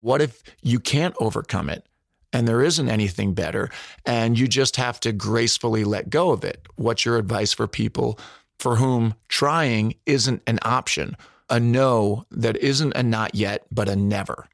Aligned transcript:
What 0.00 0.22
if 0.22 0.42
you 0.62 0.80
can't 0.80 1.14
overcome 1.20 1.68
it 1.68 1.84
and 2.32 2.46
there 2.46 2.62
isn't 2.62 2.88
anything 2.88 3.34
better 3.34 3.70
and 4.06 4.38
you 4.38 4.48
just 4.48 4.76
have 4.76 5.00
to 5.00 5.12
gracefully 5.12 5.84
let 5.84 6.10
go 6.10 6.30
of 6.30 6.44
it? 6.44 6.66
What's 6.76 7.04
your 7.04 7.18
advice 7.18 7.52
for 7.52 7.66
people 7.66 8.18
for 8.58 8.76
whom 8.76 9.14
trying 9.28 9.94
isn't 10.06 10.42
an 10.46 10.58
option, 10.62 11.16
a 11.48 11.60
no 11.60 12.24
that 12.30 12.56
isn't 12.56 12.94
a 12.94 13.02
not 13.02 13.34
yet, 13.34 13.66
but 13.70 13.88
a 13.88 13.96
never? 13.96 14.48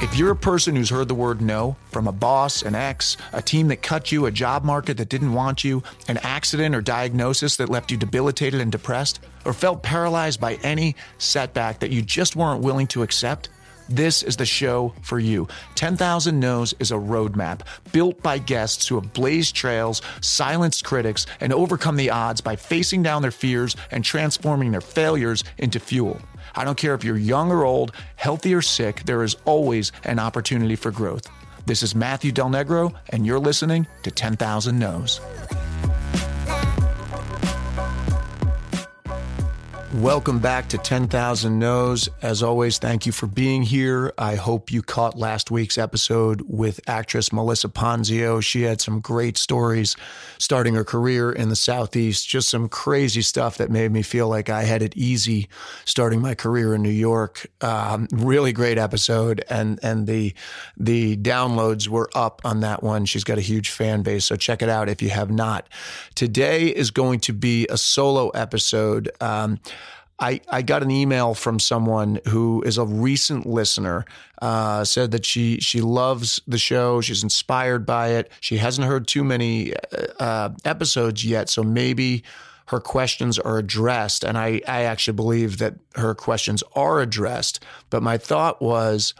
If 0.00 0.16
you're 0.16 0.30
a 0.30 0.36
person 0.36 0.76
who's 0.76 0.90
heard 0.90 1.08
the 1.08 1.14
word 1.16 1.40
no 1.40 1.76
from 1.90 2.06
a 2.06 2.12
boss, 2.12 2.62
an 2.62 2.76
ex, 2.76 3.16
a 3.32 3.42
team 3.42 3.66
that 3.68 3.82
cut 3.82 4.12
you, 4.12 4.26
a 4.26 4.30
job 4.30 4.62
market 4.62 4.96
that 4.98 5.08
didn't 5.08 5.32
want 5.32 5.64
you, 5.64 5.82
an 6.06 6.18
accident 6.18 6.76
or 6.76 6.80
diagnosis 6.80 7.56
that 7.56 7.68
left 7.68 7.90
you 7.90 7.96
debilitated 7.96 8.60
and 8.60 8.70
depressed, 8.70 9.18
or 9.44 9.52
felt 9.52 9.82
paralyzed 9.82 10.40
by 10.40 10.54
any 10.62 10.94
setback 11.18 11.80
that 11.80 11.90
you 11.90 12.00
just 12.00 12.36
weren't 12.36 12.62
willing 12.62 12.86
to 12.86 13.02
accept, 13.02 13.48
this 13.88 14.22
is 14.22 14.36
the 14.36 14.46
show 14.46 14.94
for 15.02 15.18
you. 15.18 15.48
10,000 15.74 16.38
No's 16.38 16.74
is 16.78 16.92
a 16.92 16.94
roadmap 16.94 17.62
built 17.90 18.22
by 18.22 18.38
guests 18.38 18.86
who 18.86 19.00
have 19.00 19.12
blazed 19.12 19.56
trails, 19.56 20.00
silenced 20.20 20.84
critics, 20.84 21.26
and 21.40 21.52
overcome 21.52 21.96
the 21.96 22.10
odds 22.10 22.40
by 22.40 22.54
facing 22.54 23.02
down 23.02 23.22
their 23.22 23.32
fears 23.32 23.74
and 23.90 24.04
transforming 24.04 24.70
their 24.70 24.80
failures 24.80 25.42
into 25.56 25.80
fuel. 25.80 26.20
I 26.58 26.64
don't 26.64 26.76
care 26.76 26.94
if 26.94 27.04
you're 27.04 27.16
young 27.16 27.52
or 27.52 27.64
old, 27.64 27.92
healthy 28.16 28.52
or 28.52 28.62
sick, 28.62 29.04
there 29.04 29.22
is 29.22 29.36
always 29.44 29.92
an 30.02 30.18
opportunity 30.18 30.74
for 30.74 30.90
growth. 30.90 31.28
This 31.66 31.84
is 31.84 31.94
Matthew 31.94 32.32
Del 32.32 32.50
Negro, 32.50 32.92
and 33.10 33.24
you're 33.24 33.38
listening 33.38 33.86
to 34.02 34.10
10,000 34.10 34.76
No's. 34.76 35.20
Welcome 39.94 40.38
back 40.38 40.68
to 40.68 40.76
10,000 40.76 41.58
No's. 41.58 42.10
As 42.20 42.42
always, 42.42 42.76
thank 42.76 43.06
you 43.06 43.12
for 43.12 43.26
being 43.26 43.62
here. 43.62 44.12
I 44.18 44.34
hope 44.34 44.70
you 44.70 44.82
caught 44.82 45.16
last 45.16 45.50
week's 45.50 45.78
episode 45.78 46.42
with 46.46 46.78
actress 46.86 47.32
Melissa 47.32 47.68
Ponzio. 47.68 48.42
She 48.42 48.62
had 48.62 48.82
some 48.82 49.00
great 49.00 49.38
stories 49.38 49.96
starting 50.36 50.74
her 50.74 50.84
career 50.84 51.32
in 51.32 51.48
the 51.48 51.56
Southeast, 51.56 52.28
just 52.28 52.50
some 52.50 52.68
crazy 52.68 53.22
stuff 53.22 53.56
that 53.56 53.70
made 53.70 53.90
me 53.90 54.02
feel 54.02 54.28
like 54.28 54.50
I 54.50 54.64
had 54.64 54.82
it 54.82 54.94
easy 54.94 55.48
starting 55.86 56.20
my 56.20 56.34
career 56.34 56.74
in 56.74 56.82
New 56.82 56.90
York. 56.90 57.46
Um, 57.62 58.08
really 58.12 58.52
great 58.52 58.76
episode. 58.76 59.42
And, 59.48 59.80
and 59.82 60.06
the, 60.06 60.34
the 60.76 61.16
downloads 61.16 61.88
were 61.88 62.10
up 62.14 62.42
on 62.44 62.60
that 62.60 62.82
one. 62.82 63.06
She's 63.06 63.24
got 63.24 63.38
a 63.38 63.42
huge 63.42 63.70
fan 63.70 64.02
base. 64.02 64.26
So 64.26 64.36
check 64.36 64.60
it 64.60 64.68
out 64.68 64.90
if 64.90 65.00
you 65.00 65.08
have 65.08 65.30
not. 65.30 65.66
Today 66.14 66.66
is 66.66 66.90
going 66.90 67.20
to 67.20 67.32
be 67.32 67.66
a 67.70 67.78
solo 67.78 68.28
episode. 68.30 69.10
Um, 69.22 69.58
I, 70.20 70.40
I 70.48 70.62
got 70.62 70.82
an 70.82 70.90
email 70.90 71.34
from 71.34 71.60
someone 71.60 72.20
who 72.26 72.62
is 72.62 72.76
a 72.76 72.84
recent 72.84 73.46
listener, 73.46 74.04
uh, 74.42 74.84
said 74.84 75.12
that 75.12 75.24
she 75.24 75.60
she 75.60 75.80
loves 75.80 76.40
the 76.46 76.58
show. 76.58 77.00
She's 77.00 77.22
inspired 77.22 77.86
by 77.86 78.08
it. 78.08 78.30
She 78.40 78.56
hasn't 78.56 78.86
heard 78.86 79.06
too 79.06 79.22
many 79.22 79.74
uh, 79.74 79.78
uh, 80.18 80.50
episodes 80.64 81.24
yet, 81.24 81.48
so 81.48 81.62
maybe 81.62 82.24
her 82.66 82.80
questions 82.80 83.38
are 83.38 83.58
addressed. 83.58 84.24
And 84.24 84.36
I, 84.36 84.60
I 84.68 84.82
actually 84.82 85.14
believe 85.14 85.58
that 85.58 85.74
her 85.94 86.14
questions 86.14 86.62
are 86.74 87.00
addressed. 87.00 87.64
But 87.88 88.02
my 88.02 88.18
thought 88.18 88.60
was 88.60 89.14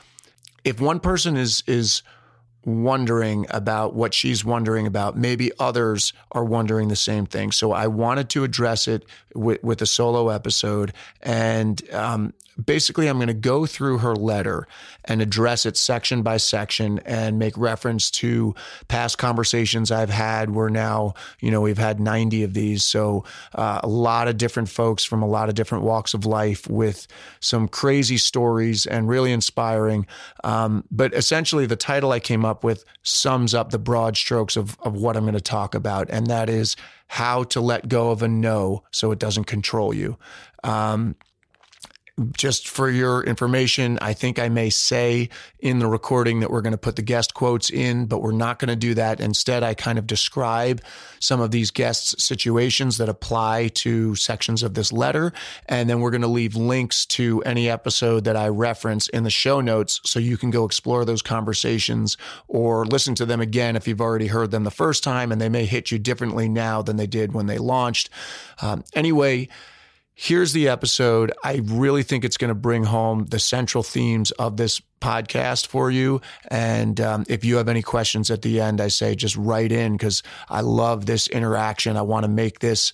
if 0.64 0.80
one 0.80 1.00
person 1.00 1.36
is 1.36 1.62
is 1.66 2.02
wondering 2.64 3.46
about 3.50 3.94
what 3.94 4.14
she's 4.14 4.44
wondering 4.44 4.86
about. 4.86 5.16
Maybe 5.16 5.50
others 5.58 6.12
are 6.32 6.44
wondering 6.44 6.88
the 6.88 6.96
same 6.96 7.26
thing. 7.26 7.52
So 7.52 7.72
I 7.72 7.86
wanted 7.86 8.28
to 8.30 8.44
address 8.44 8.88
it 8.88 9.04
with, 9.34 9.62
with 9.62 9.80
a 9.82 9.86
solo 9.86 10.28
episode. 10.28 10.92
And 11.22 11.82
um, 11.92 12.34
basically, 12.62 13.06
I'm 13.06 13.16
going 13.18 13.28
to 13.28 13.34
go 13.34 13.66
through 13.66 13.98
her 13.98 14.14
letter 14.14 14.66
and 15.04 15.22
address 15.22 15.64
it 15.64 15.76
section 15.76 16.22
by 16.22 16.36
section 16.36 16.98
and 17.00 17.38
make 17.38 17.56
reference 17.56 18.10
to 18.10 18.54
past 18.88 19.18
conversations 19.18 19.90
I've 19.90 20.10
had. 20.10 20.50
We're 20.50 20.68
now, 20.68 21.14
you 21.40 21.50
know, 21.50 21.60
we've 21.60 21.78
had 21.78 22.00
90 22.00 22.42
of 22.42 22.54
these. 22.54 22.84
So 22.84 23.24
uh, 23.54 23.80
a 23.82 23.88
lot 23.88 24.28
of 24.28 24.36
different 24.36 24.68
folks 24.68 25.04
from 25.04 25.22
a 25.22 25.28
lot 25.28 25.48
of 25.48 25.54
different 25.54 25.84
walks 25.84 26.14
of 26.14 26.26
life 26.26 26.68
with 26.68 27.06
some 27.40 27.68
crazy 27.68 28.18
stories 28.18 28.86
and 28.86 29.08
really 29.08 29.32
inspiring. 29.32 30.06
Um, 30.44 30.84
but 30.90 31.14
essentially, 31.14 31.66
the 31.66 31.76
title 31.76 32.12
I 32.12 32.20
came 32.20 32.44
up 32.44 32.47
with 32.62 32.84
sums 33.02 33.54
up 33.54 33.70
the 33.70 33.78
broad 33.78 34.16
strokes 34.16 34.56
of, 34.56 34.78
of 34.80 34.94
what 34.94 35.16
I'm 35.16 35.24
going 35.24 35.34
to 35.34 35.40
talk 35.40 35.74
about. 35.74 36.08
And 36.10 36.26
that 36.28 36.48
is 36.48 36.76
how 37.08 37.44
to 37.44 37.60
let 37.60 37.88
go 37.88 38.10
of 38.10 38.22
a 38.22 38.28
no 38.28 38.82
so 38.90 39.12
it 39.12 39.18
doesn't 39.18 39.44
control 39.44 39.94
you. 39.94 40.16
Um, 40.64 41.16
just 42.36 42.68
for 42.68 42.90
your 42.90 43.22
information, 43.22 43.98
I 44.00 44.12
think 44.12 44.38
I 44.38 44.48
may 44.48 44.70
say 44.70 45.28
in 45.60 45.78
the 45.78 45.86
recording 45.86 46.40
that 46.40 46.50
we're 46.50 46.60
going 46.60 46.72
to 46.72 46.78
put 46.78 46.96
the 46.96 47.02
guest 47.02 47.34
quotes 47.34 47.70
in, 47.70 48.06
but 48.06 48.22
we're 48.22 48.32
not 48.32 48.58
going 48.58 48.68
to 48.68 48.76
do 48.76 48.94
that. 48.94 49.20
Instead, 49.20 49.62
I 49.62 49.74
kind 49.74 49.98
of 49.98 50.06
describe 50.06 50.82
some 51.20 51.40
of 51.40 51.50
these 51.50 51.70
guests' 51.70 52.22
situations 52.22 52.98
that 52.98 53.08
apply 53.08 53.68
to 53.68 54.14
sections 54.14 54.62
of 54.62 54.74
this 54.74 54.92
letter. 54.92 55.32
And 55.66 55.88
then 55.88 56.00
we're 56.00 56.10
going 56.10 56.22
to 56.22 56.28
leave 56.28 56.56
links 56.56 57.06
to 57.06 57.42
any 57.42 57.68
episode 57.68 58.24
that 58.24 58.36
I 58.36 58.48
reference 58.48 59.08
in 59.08 59.24
the 59.24 59.30
show 59.30 59.60
notes 59.60 60.00
so 60.04 60.18
you 60.18 60.36
can 60.36 60.50
go 60.50 60.64
explore 60.64 61.04
those 61.04 61.22
conversations 61.22 62.16
or 62.48 62.84
listen 62.84 63.14
to 63.16 63.26
them 63.26 63.40
again 63.40 63.76
if 63.76 63.86
you've 63.86 64.00
already 64.00 64.28
heard 64.28 64.50
them 64.50 64.64
the 64.64 64.70
first 64.70 65.04
time 65.04 65.32
and 65.32 65.40
they 65.40 65.48
may 65.48 65.66
hit 65.66 65.90
you 65.90 65.98
differently 65.98 66.48
now 66.48 66.82
than 66.82 66.96
they 66.96 67.06
did 67.06 67.32
when 67.32 67.46
they 67.46 67.58
launched. 67.58 68.10
Um, 68.60 68.84
anyway, 68.94 69.48
Here's 70.20 70.52
the 70.52 70.66
episode. 70.66 71.30
I 71.44 71.60
really 71.64 72.02
think 72.02 72.24
it's 72.24 72.38
going 72.38 72.48
to 72.48 72.54
bring 72.56 72.82
home 72.82 73.26
the 73.26 73.38
central 73.38 73.84
themes 73.84 74.32
of 74.32 74.56
this 74.56 74.82
podcast 75.00 75.68
for 75.68 75.92
you. 75.92 76.20
And 76.50 77.00
um, 77.00 77.24
if 77.28 77.44
you 77.44 77.58
have 77.58 77.68
any 77.68 77.82
questions 77.82 78.28
at 78.28 78.42
the 78.42 78.60
end, 78.60 78.80
I 78.80 78.88
say 78.88 79.14
just 79.14 79.36
write 79.36 79.70
in 79.70 79.92
because 79.92 80.24
I 80.48 80.62
love 80.62 81.06
this 81.06 81.28
interaction. 81.28 81.96
I 81.96 82.02
want 82.02 82.24
to 82.24 82.28
make 82.28 82.58
this 82.58 82.92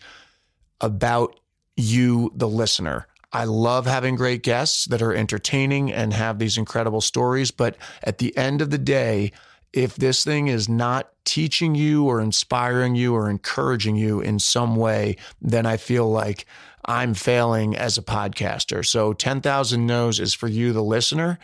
about 0.82 1.40
you, 1.78 2.30
the 2.34 2.46
listener. 2.46 3.06
I 3.32 3.44
love 3.44 3.86
having 3.86 4.16
great 4.16 4.42
guests 4.42 4.84
that 4.88 5.00
are 5.00 5.14
entertaining 5.14 5.94
and 5.94 6.12
have 6.12 6.38
these 6.38 6.58
incredible 6.58 7.00
stories. 7.00 7.50
But 7.50 7.78
at 8.02 8.18
the 8.18 8.36
end 8.36 8.60
of 8.60 8.68
the 8.68 8.76
day, 8.76 9.32
if 9.72 9.96
this 9.96 10.24
thing 10.24 10.48
is 10.48 10.68
not 10.68 11.10
teaching 11.24 11.74
you 11.74 12.04
or 12.04 12.20
inspiring 12.20 12.94
you 12.94 13.14
or 13.14 13.30
encouraging 13.30 13.96
you 13.96 14.20
in 14.20 14.38
some 14.38 14.76
way, 14.76 15.16
then 15.40 15.64
I 15.64 15.78
feel 15.78 16.10
like 16.10 16.44
I'm 16.86 17.14
failing 17.14 17.76
as 17.76 17.96
a 17.98 18.02
podcaster. 18.02 18.84
So 18.84 19.12
10,000 19.12 19.86
no's 19.86 20.20
is 20.20 20.34
for 20.34 20.48
you, 20.48 20.72
the 20.72 20.82
listener. 20.82 21.38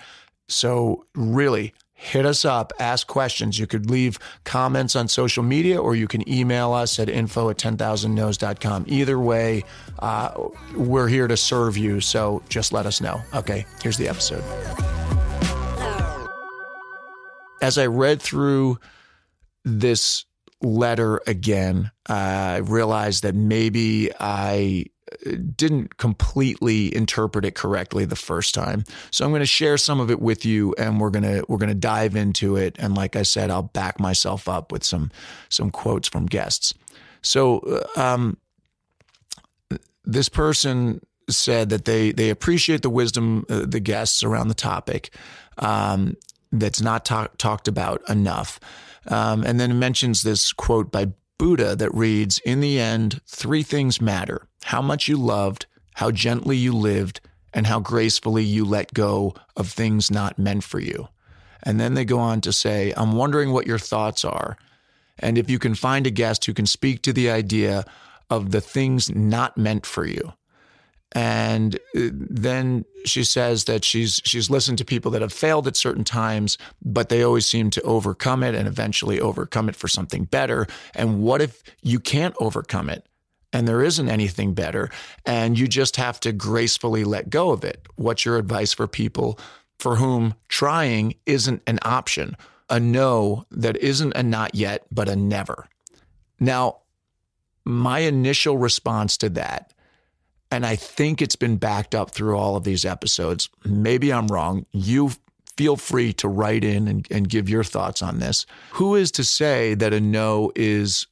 So 0.49 1.07
really 1.15 1.73
hit 2.01 2.25
us 2.25 2.47
up, 2.47 2.73
ask 2.79 3.07
questions. 3.07 3.59
You 3.59 3.67
could 3.67 3.91
leave 3.91 4.19
comments 4.45 4.97
on 4.97 5.07
social 5.07 5.43
media 5.43 5.81
or 5.81 5.95
you 5.95 6.09
can 6.09 6.27
email 6.29 6.73
us 6.73 6.99
at 6.99 7.11
info 7.11 7.51
at 7.51 7.59
10,000nos.com. 7.59 8.87
Either 8.89 9.19
way, 9.19 9.65
uh, 9.99 10.33
we're 10.75 11.09
here 11.09 11.29
to 11.29 11.37
serve 11.37 11.77
you. 11.77 12.01
So 12.01 12.43
just 12.49 12.73
let 12.73 12.87
us 12.87 13.03
know. 13.03 13.21
Okay, 13.35 13.67
here's 13.83 13.99
the 13.99 14.09
episode. 14.09 14.43
As 17.61 17.77
I 17.77 17.87
read 17.87 18.23
through 18.23 18.79
this 19.65 20.25
letter 20.63 21.21
again, 21.27 21.91
I 22.07 22.57
realized 22.59 23.25
that 23.25 23.35
maybe 23.35 24.11
I 24.19 24.87
didn't 25.57 25.97
completely 25.99 26.95
interpret 26.95 27.45
it 27.45 27.55
correctly 27.55 28.05
the 28.05 28.17
first 28.17 28.55
time. 28.55 28.85
So 29.11 29.25
I'm 29.25 29.31
going 29.31 29.41
to 29.41 29.47
share 29.47 29.77
some 29.77 30.01
of 30.01 30.11
it 30.11 30.21
with 30.21 30.45
you 30.45 30.75
and 30.79 31.01
we're 31.01 31.11
going 31.11 31.25
to 31.25 31.45
we're 31.49 31.59
going 31.59 31.69
to 31.69 31.75
dive 31.75 32.17
into 32.17 32.57
it 32.57 32.77
and 32.79 32.95
like 32.95 33.17
I 33.17 33.23
said 33.23 33.51
I'll 33.51 33.63
back 33.63 34.01
myself 34.01 34.49
up 34.49 34.73
with 34.73 34.85
some 34.85 35.11
some 35.49 35.71
quotes 35.71 36.09
from 36.09 36.27
guests. 36.27 36.75
So 37.23 37.59
uh, 37.97 38.01
um, 38.01 38.39
this 40.05 40.29
person 40.29 41.01
said 41.29 41.69
that 41.71 41.85
they 41.85 42.13
they 42.13 42.31
appreciate 42.31 42.83
the 42.83 42.91
wisdom 42.91 43.45
uh, 43.49 43.67
the 43.67 43.81
guests 43.81 44.23
around 44.23 44.49
the 44.49 44.55
topic 44.55 45.15
um, 45.59 46.17
that's 46.53 46.81
not 46.81 47.05
talk, 47.05 47.37
talked 47.39 47.69
about 47.69 48.03
enough. 48.09 48.59
Um, 49.07 49.45
and 49.45 49.59
then 49.59 49.79
mentions 49.79 50.23
this 50.23 50.53
quote 50.53 50.93
by 50.93 51.13
Buddha 51.39 51.75
that 51.77 51.95
reads 51.95 52.39
In 52.41 52.61
the 52.61 52.79
end, 52.79 53.21
three 53.27 53.63
things 53.63 54.01
matter 54.01 54.47
how 54.65 54.83
much 54.83 55.09
you 55.09 55.17
loved, 55.17 55.67
how 55.95 56.11
gently 56.11 56.57
you 56.57 56.73
lived, 56.73 57.21
and 57.53 57.67
how 57.67 57.81
gracefully 57.81 58.45
you 58.45 58.65
let 58.65 58.95
go 58.95 59.35
of 59.57 59.69
things 59.69 60.11
not 60.11 60.39
meant 60.39 60.65
for 60.65 60.79
you. 60.79 61.09
And 61.63 61.79
then 61.79 61.95
they 61.95 62.05
go 62.05 62.19
on 62.19 62.41
to 62.43 62.53
say, 62.53 62.93
I'm 62.97 63.13
wondering 63.13 63.53
what 63.53 63.67
your 63.67 63.79
thoughts 63.79 64.25
are. 64.25 64.57
And 65.19 65.37
if 65.37 65.51
you 65.51 65.59
can 65.59 65.75
find 65.75 66.07
a 66.07 66.11
guest 66.11 66.45
who 66.45 66.55
can 66.55 66.67
speak 66.67 67.03
to 67.03 67.13
the 67.13 67.31
idea 67.31 67.85
of 68.31 68.53
the 68.53 68.61
things 68.61 69.15
not 69.15 69.59
meant 69.59 69.85
for 69.85 70.07
you. 70.07 70.33
And 71.13 71.75
uh, 71.97 72.09
then 72.13 72.85
she 73.05 73.25
says 73.25 73.65
that 73.65 73.85
she's 73.85 74.21
she's 74.25 74.49
listened 74.49 74.79
to 74.79 74.85
people 74.85 75.11
that 75.11 75.23
have 75.23 75.33
failed 75.33 75.67
at 75.67 75.77
certain 75.77 76.05
times, 76.05 76.57
but 76.85 77.09
they 77.09 77.25
always 77.25 77.47
seem 77.47 77.71
to 77.71 77.83
overcome 77.83 78.45
it 78.45 78.55
and 78.55 78.69
eventually 78.69 79.21
overcome 79.21 79.69
it 79.69 79.75
for 79.75 79.89
something 79.89 80.25
better. 80.25 80.69
And 80.95 81.21
what 81.21 81.43
if 81.43 81.65
you 81.83 81.99
can't 81.99 82.37
overcome 82.39 82.89
it 82.89 83.05
and 83.53 83.67
there 83.67 83.83
isn't 83.83 84.09
anything 84.09 84.55
better. 84.55 84.91
And 85.27 85.59
you 85.59 85.67
just 85.67 85.97
have 85.97 86.21
to 86.21 86.33
gracefully 86.33 87.05
let 87.05 87.31
go 87.31 87.51
of 87.51 87.65
it. 87.65 87.87
What's 87.97 88.25
your 88.25 88.37
advice 88.37 88.73
for 88.73 88.87
people 88.87 89.39
for 89.79 89.97
whom 89.97 90.35
trying 90.49 91.15
isn't 91.27 91.63
an 91.67 91.79
option, 91.83 92.37
a 92.69 92.79
no 92.79 93.47
that 93.51 93.77
isn't 93.79 94.13
a 94.15 94.23
not 94.23 94.55
yet, 94.55 94.87
but 94.91 95.09
a 95.09 95.17
never? 95.17 95.69
Now, 96.39 96.79
my 97.65 98.01
initial 98.01 98.57
response 98.59 99.17
to 99.19 99.29
that, 99.31 99.73
and 100.51 100.67
I 100.67 100.77
think 100.77 101.21
it's 101.23 101.37
been 101.37 101.57
backed 101.57 101.95
up 101.95 102.11
through 102.11 102.37
all 102.37 102.57
of 102.57 102.65
these 102.65 102.85
episodes, 102.85 103.49
maybe 103.65 104.13
I'm 104.13 104.27
wrong. 104.29 104.67
You 104.73 105.13
feel 105.57 105.77
free 105.77 106.13
to 106.15 106.29
write 106.29 106.65
in 106.65 106.89
and, 106.89 107.07
and 107.11 107.29
give 107.29 107.49
your 107.49 107.63
thoughts 107.63 108.03
on 108.03 108.19
this. 108.19 108.47
Who 108.73 108.95
is 108.95 109.11
to 109.13 109.25
say 109.25 109.75
that 109.75 109.93
a 109.93 110.01
no 110.01 110.51
is 110.57 111.07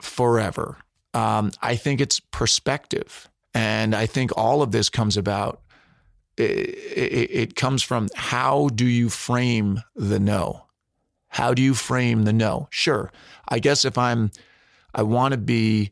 forever? 0.00 0.76
Um, 1.14 1.52
I 1.62 1.76
think 1.76 2.00
it's 2.00 2.20
perspective. 2.20 3.28
And 3.54 3.94
I 3.94 4.06
think 4.06 4.36
all 4.36 4.62
of 4.62 4.72
this 4.72 4.90
comes 4.90 5.16
about, 5.16 5.62
it, 6.36 6.42
it, 6.42 7.30
it 7.30 7.56
comes 7.56 7.82
from 7.82 8.08
how 8.16 8.68
do 8.74 8.84
you 8.84 9.08
frame 9.08 9.80
the 9.94 10.18
no? 10.18 10.66
How 11.28 11.54
do 11.54 11.62
you 11.62 11.74
frame 11.74 12.24
the 12.24 12.32
no? 12.32 12.66
Sure. 12.70 13.12
I 13.48 13.60
guess 13.60 13.84
if 13.84 13.96
I'm, 13.96 14.32
I 14.92 15.02
want 15.02 15.32
to 15.32 15.38
be 15.38 15.90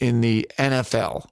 in 0.00 0.20
the 0.20 0.48
NFL 0.58 1.26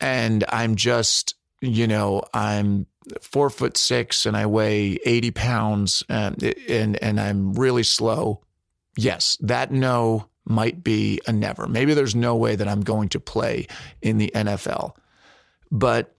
and 0.00 0.44
I'm 0.48 0.76
just, 0.76 1.34
you 1.60 1.86
know, 1.86 2.22
I'm 2.32 2.86
four 3.20 3.50
foot 3.50 3.76
six 3.76 4.26
and 4.26 4.36
I 4.36 4.46
weigh 4.46 4.98
80 5.04 5.30
pounds 5.32 6.02
and, 6.08 6.42
and, 6.68 7.02
and 7.02 7.20
I'm 7.20 7.52
really 7.54 7.82
slow. 7.82 8.42
Yes, 8.96 9.36
that 9.40 9.70
no 9.70 10.28
might 10.48 10.82
be 10.82 11.20
a 11.26 11.32
never. 11.32 11.66
Maybe 11.66 11.94
there's 11.94 12.14
no 12.14 12.34
way 12.34 12.56
that 12.56 12.68
I'm 12.68 12.82
going 12.82 13.08
to 13.10 13.20
play 13.20 13.66
in 14.02 14.18
the 14.18 14.30
NFL. 14.34 14.94
But 15.70 16.14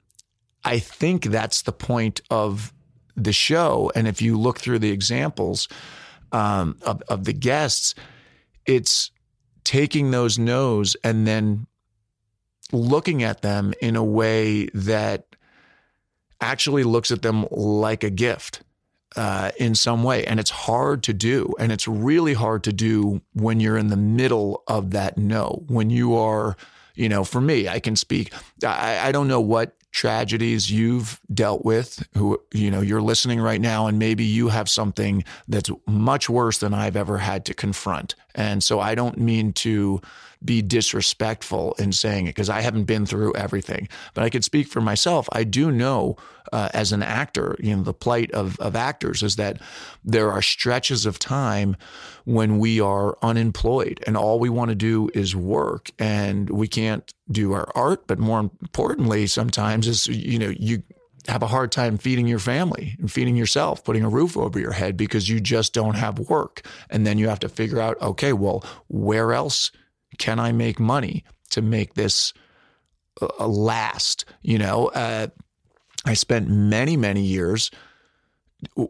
I 0.64 0.80
think 0.80 1.26
that's 1.26 1.64
the 1.64 1.72
point 1.72 2.22
of 2.30 2.74
the 3.16 3.34
show. 3.34 3.92
And 3.96 4.08
if 4.08 4.22
you 4.22 4.38
look 4.38 4.60
through 4.60 4.80
the 4.80 4.92
examples 4.92 5.68
um, 6.32 6.78
of, 6.84 7.02
of 7.10 7.26
the 7.26 7.34
guests, 7.34 7.96
it's 8.66 9.12
taking 9.64 10.12
those 10.12 10.38
no's 10.38 10.96
and 11.04 11.28
then 11.28 11.68
looking 12.72 13.24
at 13.24 13.42
them 13.42 13.74
in 13.82 13.96
a 13.96 14.04
way 14.04 14.68
that 14.74 15.36
actually 16.42 16.84
looks 16.84 17.12
at 17.12 17.22
them 17.22 17.48
like 17.52 18.04
a 18.04 18.10
gift 18.10 18.62
uh, 19.20 19.52
in 19.58 19.76
some 19.76 20.02
way. 20.02 20.26
And 20.26 20.40
it's 20.40 20.50
hard 20.50 21.04
to 21.04 21.14
do. 21.14 21.54
And 21.60 21.74
it's 21.74 21.90
really 21.90 22.34
hard 22.34 22.64
to 22.64 22.72
do 22.72 23.22
when 23.34 23.60
you're 23.60 23.78
in 23.78 23.90
the 23.90 23.98
middle 23.98 24.64
of 24.66 24.92
that 24.92 25.18
no, 25.18 25.66
when 25.68 25.90
you 25.90 26.16
are, 26.16 26.56
you 26.96 27.10
know, 27.10 27.26
for 27.26 27.42
me, 27.42 27.68
I 27.68 27.82
can 27.82 27.98
speak. 27.98 28.34
I, 28.66 29.10
I 29.10 29.12
don't 29.12 29.28
know 29.28 29.42
what 29.42 29.76
tragedies 29.92 30.72
you've 30.72 31.20
dealt 31.34 31.66
with 31.66 32.08
who 32.16 32.40
you 32.54 32.70
know 32.70 32.80
you're 32.80 33.02
listening 33.02 33.40
right 33.40 33.60
now 33.60 33.88
and 33.88 33.98
maybe 33.98 34.24
you 34.24 34.50
have 34.50 34.70
something 34.70 35.24
that's 35.48 35.72
much 35.88 36.30
worse 36.30 36.60
than 36.60 36.76
I've 36.76 36.96
ever 36.96 37.18
had 37.18 37.44
to 37.46 37.56
confront 37.56 38.14
and 38.40 38.64
so 38.64 38.80
I 38.80 38.96
don't 38.96 39.18
mean 39.18 39.52
to 39.54 40.02
be 40.44 40.62
disrespectful 40.62 41.76
in 41.78 41.92
saying 41.92 42.28
it 42.28 42.30
because 42.30 42.50
I 42.50 42.62
haven't 42.62 42.86
been 42.86 43.06
through 43.06 43.36
everything. 43.36 43.90
But 44.14 44.24
I 44.24 44.30
could 44.30 44.46
speak 44.46 44.70
for 44.70 44.80
myself. 44.80 45.28
I 45.34 45.44
do 45.44 45.70
know 45.70 46.16
uh, 46.54 46.70
as 46.74 46.94
an 46.94 47.04
actor, 47.04 47.58
you 47.60 47.76
know, 47.76 47.84
the 47.84 47.94
plight 47.94 48.32
of, 48.32 48.58
of 48.62 48.78
actors 48.78 49.22
is 49.22 49.36
that 49.36 49.62
there 50.06 50.32
are 50.32 50.42
stretches 50.42 51.06
of 51.06 51.20
time 51.20 51.76
when 52.24 52.60
we 52.60 52.80
are 52.80 53.18
unemployed 53.22 54.02
and 54.08 54.16
all 54.16 54.40
we 54.40 54.50
want 54.50 54.70
to 54.70 54.76
do 54.76 55.10
is 55.14 55.36
work 55.36 55.92
and 56.00 56.50
we 56.50 56.70
can't 56.70 57.14
do 57.30 57.52
our 57.52 57.70
art. 57.76 58.08
But 58.08 58.20
more 58.20 58.40
importantly, 58.40 59.28
sometimes 59.28 59.86
is, 59.86 60.08
you 60.08 60.40
know, 60.40 60.54
you 60.58 60.84
have 61.30 61.44
a 61.44 61.48
hard 61.48 61.72
time 61.72 61.98
feeding 61.98 62.28
your 62.28 62.40
family 62.40 62.96
and 63.00 63.12
feeding 63.12 63.36
yourself, 63.36 63.84
putting 63.84 64.04
a 64.04 64.10
roof 64.10 64.36
over 64.36 64.60
your 64.60 64.72
head 64.72 64.98
because 64.98 65.30
you 65.30 65.40
just 65.40 65.74
don't 65.74 65.96
have 65.96 66.20
work. 66.20 66.62
And 66.90 67.06
then 67.06 67.18
you 67.18 67.30
have 67.30 67.40
to 67.40 67.50
figure 67.50 67.80
out, 67.80 68.02
okay, 68.02 68.34
well, 68.34 68.64
where 68.88 69.34
else 69.34 69.72
can 70.18 70.40
I 70.40 70.52
make 70.52 70.80
money 70.80 71.24
to 71.52 71.62
make 71.62 71.94
this 71.94 72.34
uh, 73.22 73.48
last? 73.48 74.26
You 74.42 74.58
know, 74.58 74.88
uh, 74.88 75.28
I 76.06 76.14
spent 76.14 76.50
many, 76.50 76.98
many 76.98 77.22
years 77.22 77.72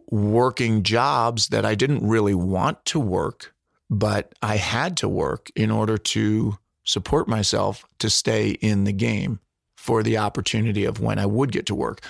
working 0.10 0.84
jobs 0.84 1.50
that 1.50 1.66
I 1.66 1.76
didn't 1.76 2.08
really 2.08 2.34
want 2.34 2.84
to 2.86 3.00
work, 3.00 3.54
but 3.90 4.34
I 4.42 4.58
had 4.58 4.98
to 4.98 5.10
work 5.10 5.52
in 5.56 5.72
order 5.72 5.98
to 5.98 6.58
support 6.84 7.28
myself 7.28 7.86
to 8.00 8.10
stay 8.10 8.50
in 8.50 8.84
the 8.84 8.94
game 8.94 9.40
for 9.78 10.04
the 10.04 10.18
opportunity 10.18 10.86
of 10.86 11.00
when 11.00 11.20
I 11.20 11.26
would 11.26 11.52
get 11.52 11.66
to 11.68 11.76
work. 11.76 12.02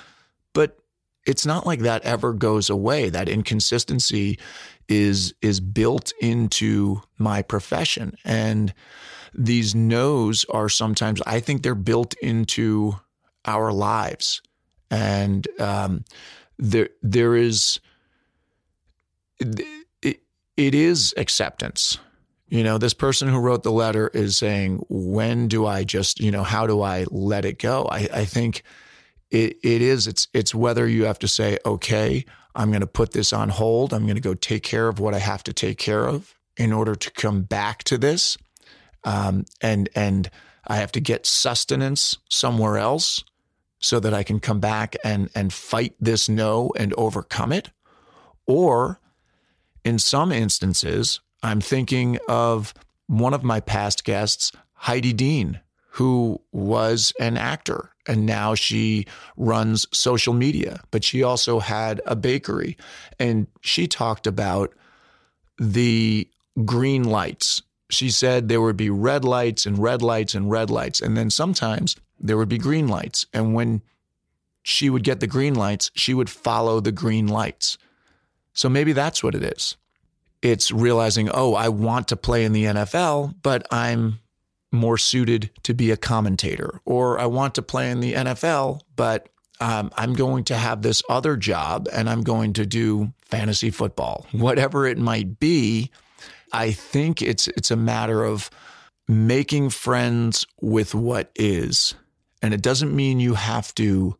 But 0.53 0.79
it's 1.25 1.45
not 1.45 1.65
like 1.65 1.81
that 1.81 2.03
ever 2.03 2.33
goes 2.33 2.69
away. 2.69 3.09
That 3.09 3.29
inconsistency 3.29 4.39
is 4.87 5.33
is 5.41 5.59
built 5.59 6.11
into 6.19 7.01
my 7.17 7.41
profession. 7.41 8.15
And 8.23 8.73
these 9.33 9.75
no's 9.75 10.45
are 10.45 10.69
sometimes, 10.69 11.21
I 11.25 11.39
think 11.39 11.61
they're 11.61 11.75
built 11.75 12.15
into 12.21 12.95
our 13.45 13.71
lives. 13.71 14.41
And 14.91 15.47
um, 15.59 16.03
there, 16.57 16.89
there 17.01 17.35
is, 17.35 17.79
it, 19.39 20.19
it, 20.57 20.75
is 20.75 21.13
acceptance. 21.15 21.99
You 22.47 22.63
know, 22.63 22.79
this 22.79 22.95
person 22.95 23.27
who 23.27 23.39
wrote 23.39 23.61
the 23.61 23.71
letter 23.71 24.09
is 24.13 24.35
saying, 24.35 24.83
when 24.89 25.47
do 25.47 25.67
I 25.67 25.83
just, 25.83 26.19
you 26.19 26.31
know, 26.31 26.43
how 26.43 26.65
do 26.65 26.81
I 26.81 27.05
let 27.11 27.45
it 27.45 27.59
go? 27.59 27.87
I, 27.91 28.09
I 28.11 28.25
think 28.25 28.63
it, 29.31 29.57
it 29.63 29.81
is, 29.81 30.07
it's, 30.07 30.27
it's 30.33 30.55
whether 30.55 30.87
you 30.87 31.05
have 31.05 31.19
to 31.19 31.27
say, 31.27 31.57
okay, 31.65 32.25
I'm 32.55 32.69
going 32.69 32.81
to 32.81 32.87
put 32.87 33.11
this 33.11 33.31
on 33.31 33.49
hold. 33.49 33.93
I'm 33.93 34.03
going 34.03 34.15
to 34.15 34.21
go 34.21 34.33
take 34.33 34.63
care 34.63 34.87
of 34.87 34.99
what 34.99 35.13
I 35.13 35.19
have 35.19 35.43
to 35.43 35.53
take 35.53 35.77
care 35.77 36.07
of 36.07 36.35
in 36.57 36.73
order 36.73 36.95
to 36.95 37.11
come 37.11 37.43
back 37.43 37.83
to 37.85 37.97
this. 37.97 38.37
Um, 39.03 39.45
and 39.61 39.87
and 39.95 40.29
I 40.67 40.77
have 40.77 40.91
to 40.93 40.99
get 40.99 41.25
sustenance 41.25 42.17
somewhere 42.29 42.77
else 42.77 43.23
so 43.79 43.99
that 44.01 44.13
I 44.13 44.23
can 44.23 44.39
come 44.39 44.59
back 44.59 44.97
and 45.03 45.29
and 45.33 45.53
fight 45.53 45.95
this 45.99 46.27
no 46.27 46.71
and 46.75 46.93
overcome 46.95 47.53
it, 47.53 47.69
or 48.45 48.99
in 49.85 49.99
some 49.99 50.31
instances, 50.31 51.21
I'm 51.41 51.61
thinking 51.61 52.19
of 52.27 52.73
one 53.07 53.33
of 53.33 53.43
my 53.43 53.61
past 53.61 54.03
guests, 54.03 54.51
Heidi 54.73 55.13
Dean, 55.13 55.61
who 55.99 56.41
was 56.51 57.13
an 57.19 57.37
actor 57.37 57.91
and 58.07 58.25
now 58.25 58.55
she 58.55 59.05
runs 59.37 59.85
social 59.91 60.33
media, 60.33 60.81
but 60.89 61.03
she 61.03 61.21
also 61.21 61.59
had 61.59 62.01
a 62.07 62.15
bakery. 62.15 62.75
And 63.19 63.45
she 63.61 63.87
talked 63.87 64.25
about 64.25 64.73
the 65.59 66.27
green 66.65 67.03
lights 67.03 67.61
she 67.89 68.09
said 68.11 68.47
there 68.47 68.61
would 68.61 68.77
be 68.77 68.89
red 68.89 69.25
lights 69.25 69.65
and 69.65 69.77
red 69.77 70.01
lights 70.01 70.35
and 70.35 70.49
red 70.49 70.69
lights. 70.69 71.01
And 71.01 71.17
then 71.17 71.29
sometimes 71.29 71.95
there 72.19 72.37
would 72.37 72.49
be 72.49 72.57
green 72.57 72.87
lights. 72.87 73.25
And 73.33 73.53
when 73.53 73.81
she 74.61 74.89
would 74.89 75.03
get 75.03 75.19
the 75.19 75.27
green 75.27 75.55
lights, 75.55 75.89
she 75.95 76.13
would 76.13 76.29
follow 76.29 76.79
the 76.79 76.91
green 76.91 77.27
lights. 77.27 77.77
So 78.53 78.69
maybe 78.69 78.93
that's 78.93 79.23
what 79.23 79.35
it 79.35 79.43
is. 79.43 79.75
It's 80.41 80.71
realizing, 80.71 81.29
oh, 81.33 81.55
I 81.55 81.69
want 81.69 82.07
to 82.09 82.15
play 82.15 82.45
in 82.45 82.53
the 82.53 82.65
NFL, 82.65 83.35
but 83.41 83.65
I'm 83.71 84.19
more 84.71 84.97
suited 84.97 85.49
to 85.63 85.73
be 85.73 85.91
a 85.91 85.97
commentator. 85.97 86.81
Or 86.85 87.19
I 87.19 87.25
want 87.25 87.55
to 87.55 87.61
play 87.61 87.89
in 87.89 87.99
the 87.99 88.13
NFL, 88.13 88.81
but 88.95 89.29
um, 89.59 89.91
I'm 89.97 90.13
going 90.13 90.45
to 90.45 90.55
have 90.55 90.81
this 90.81 91.03
other 91.09 91.35
job 91.35 91.87
and 91.91 92.09
I'm 92.09 92.21
going 92.21 92.53
to 92.53 92.65
do 92.65 93.11
fantasy 93.25 93.71
football. 93.71 94.25
Whatever 94.31 94.85
it 94.85 94.97
might 94.97 95.39
be, 95.39 95.91
I 96.51 96.71
think 96.71 97.21
it's 97.21 97.47
it's 97.49 97.71
a 97.71 97.75
matter 97.75 98.23
of 98.23 98.49
making 99.07 99.71
friends 99.71 100.45
with 100.61 100.95
what 100.95 101.31
is. 101.35 101.95
And 102.41 102.53
it 102.53 102.61
doesn't 102.61 102.95
mean 102.95 103.19
you 103.19 103.33
have 103.33 103.73
to 103.75 104.15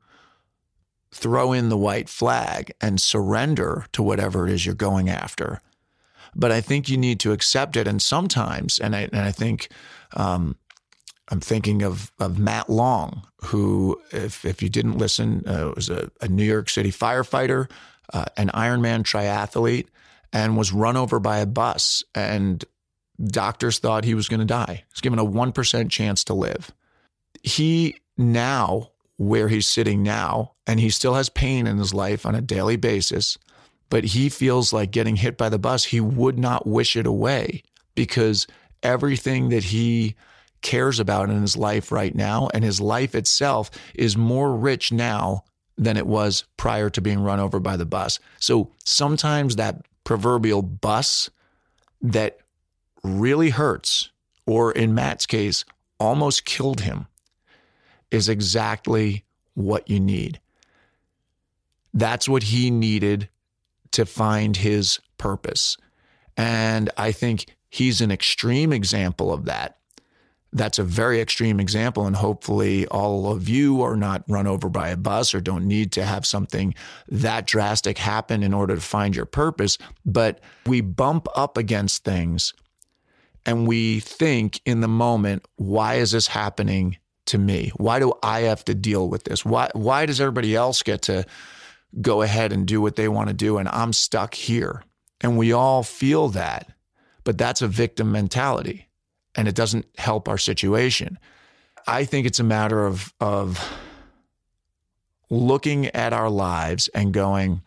throw 1.11 1.53
in 1.53 1.69
the 1.69 1.77
white 1.77 2.09
flag 2.09 2.73
and 2.81 2.99
surrender 2.99 3.85
to 3.93 4.03
whatever 4.03 4.47
it 4.47 4.53
is 4.53 4.65
you're 4.65 4.75
going 4.75 5.09
after. 5.09 5.61
But 6.35 6.51
I 6.51 6.61
think 6.61 6.89
you 6.89 6.97
need 6.97 7.19
to 7.21 7.31
accept 7.31 7.75
it. 7.75 7.87
And 7.87 8.01
sometimes, 8.01 8.77
and 8.77 8.95
I, 8.95 9.01
and 9.11 9.21
I 9.21 9.31
think 9.31 9.69
um, 10.15 10.55
I'm 11.29 11.39
thinking 11.39 11.83
of, 11.83 12.11
of 12.19 12.39
Matt 12.39 12.69
Long, 12.69 13.27
who, 13.45 14.01
if, 14.11 14.45
if 14.45 14.61
you 14.61 14.69
didn't 14.69 14.97
listen, 14.97 15.43
uh, 15.47 15.71
was 15.75 15.89
a, 15.89 16.11
a, 16.21 16.27
New 16.27 16.43
York 16.43 16.69
City 16.69 16.91
firefighter, 16.91 17.69
uh, 18.13 18.25
an 18.35 18.49
Ironman 18.49 19.03
triathlete 19.03 19.87
and 20.33 20.57
was 20.57 20.73
run 20.73 20.97
over 20.97 21.19
by 21.19 21.39
a 21.39 21.45
bus. 21.45 22.03
And 22.15 22.65
doctors 23.23 23.79
thought 23.79 24.05
he 24.05 24.15
was 24.15 24.27
going 24.27 24.39
to 24.39 24.45
die. 24.45 24.85
He's 24.91 25.01
given 25.01 25.19
a 25.19 25.25
1% 25.25 25.89
chance 25.89 26.23
to 26.25 26.33
live. 26.33 26.71
He 27.43 27.97
now, 28.17 28.91
where 29.17 29.47
he's 29.47 29.67
sitting 29.67 30.01
now, 30.01 30.53
and 30.65 30.79
he 30.79 30.89
still 30.89 31.13
has 31.13 31.29
pain 31.29 31.67
in 31.67 31.77
his 31.77 31.93
life 31.93 32.25
on 32.25 32.35
a 32.35 32.41
daily 32.41 32.75
basis, 32.75 33.37
but 33.89 34.03
he 34.03 34.29
feels 34.29 34.73
like 34.73 34.91
getting 34.91 35.15
hit 35.15 35.37
by 35.37 35.49
the 35.49 35.59
bus, 35.59 35.85
he 35.85 35.99
would 35.99 36.37
not 36.37 36.67
wish 36.67 36.95
it 36.95 37.07
away 37.07 37.63
because 37.95 38.47
everything 38.83 39.49
that 39.49 39.65
he 39.65 40.15
cares 40.61 40.99
about 40.99 41.29
in 41.29 41.41
his 41.41 41.55
life 41.55 41.91
right 41.91 42.13
now. 42.13 42.49
And 42.53 42.63
his 42.63 42.81
life 42.81 43.15
itself 43.15 43.71
is 43.95 44.17
more 44.17 44.55
rich 44.55 44.91
now 44.91 45.43
than 45.77 45.95
it 45.95 46.07
was 46.07 46.43
prior 46.57 46.89
to 46.89 47.01
being 47.01 47.21
run 47.21 47.39
over 47.39 47.59
by 47.59 47.77
the 47.77 47.85
bus. 47.85 48.19
So 48.39 48.71
sometimes 48.83 49.55
that 49.55 49.85
proverbial 50.03 50.61
bus 50.61 51.29
that 52.01 52.39
really 53.03 53.49
hurts, 53.49 54.09
or 54.45 54.71
in 54.71 54.93
Matt's 54.93 55.25
case, 55.25 55.63
almost 55.99 56.45
killed 56.45 56.81
him, 56.81 57.07
is 58.11 58.27
exactly 58.27 59.23
what 59.53 59.89
you 59.89 59.99
need. 59.99 60.39
That's 61.93 62.27
what 62.27 62.43
he 62.43 62.71
needed 62.71 63.29
to 63.91 64.05
find 64.05 64.57
his 64.57 64.99
purpose. 65.17 65.77
And 66.35 66.89
I 66.97 67.11
think 67.11 67.45
he's 67.69 68.01
an 68.01 68.11
extreme 68.11 68.73
example 68.73 69.31
of 69.31 69.45
that. 69.45 69.77
That's 70.51 70.79
a 70.79 70.83
very 70.83 71.21
extreme 71.21 71.59
example. 71.59 72.07
And 72.07 72.15
hopefully, 72.15 72.87
all 72.87 73.31
of 73.31 73.47
you 73.47 73.83
are 73.83 73.95
not 73.95 74.23
run 74.27 74.47
over 74.47 74.67
by 74.67 74.89
a 74.89 74.97
bus 74.97 75.35
or 75.35 75.41
don't 75.41 75.67
need 75.67 75.91
to 75.91 76.03
have 76.03 76.25
something 76.25 76.73
that 77.07 77.45
drastic 77.45 77.99
happen 77.99 78.41
in 78.41 78.53
order 78.53 78.73
to 78.73 78.81
find 78.81 79.15
your 79.15 79.25
purpose. 79.25 79.77
But 80.05 80.39
we 80.65 80.81
bump 80.81 81.27
up 81.35 81.55
against 81.55 82.03
things 82.03 82.53
and 83.45 83.67
we 83.67 83.99
think 83.99 84.61
in 84.65 84.81
the 84.81 84.87
moment, 84.87 85.45
why 85.55 85.95
is 85.95 86.11
this 86.11 86.27
happening 86.27 86.97
to 87.27 87.37
me? 87.37 87.71
Why 87.77 87.99
do 87.99 88.13
I 88.23 88.41
have 88.41 88.65
to 88.65 88.75
deal 88.75 89.07
with 89.07 89.23
this? 89.23 89.45
Why, 89.45 89.69
why 89.73 90.05
does 90.05 90.19
everybody 90.19 90.55
else 90.55 90.81
get 90.83 91.03
to 91.03 91.25
go 92.01 92.21
ahead 92.21 92.51
and 92.51 92.67
do 92.67 92.81
what 92.81 92.95
they 92.95 93.07
want 93.07 93.27
to 93.29 93.33
do 93.33 93.57
and 93.57 93.69
I'm 93.69 93.93
stuck 93.93 94.33
here? 94.33 94.83
And 95.21 95.37
we 95.37 95.51
all 95.51 95.83
feel 95.83 96.29
that. 96.29 96.71
But 97.29 97.37
that's 97.37 97.61
a 97.61 97.67
victim 97.67 98.11
mentality 98.11 98.87
and 99.35 99.47
it 99.47 99.53
doesn't 99.53 99.85
help 99.99 100.27
our 100.27 100.39
situation. 100.39 101.19
I 101.85 102.03
think 102.03 102.25
it's 102.25 102.39
a 102.39 102.43
matter 102.43 102.87
of, 102.87 103.13
of 103.19 103.63
looking 105.29 105.85
at 105.85 106.11
our 106.11 106.31
lives 106.31 106.87
and 106.87 107.13
going, 107.13 107.61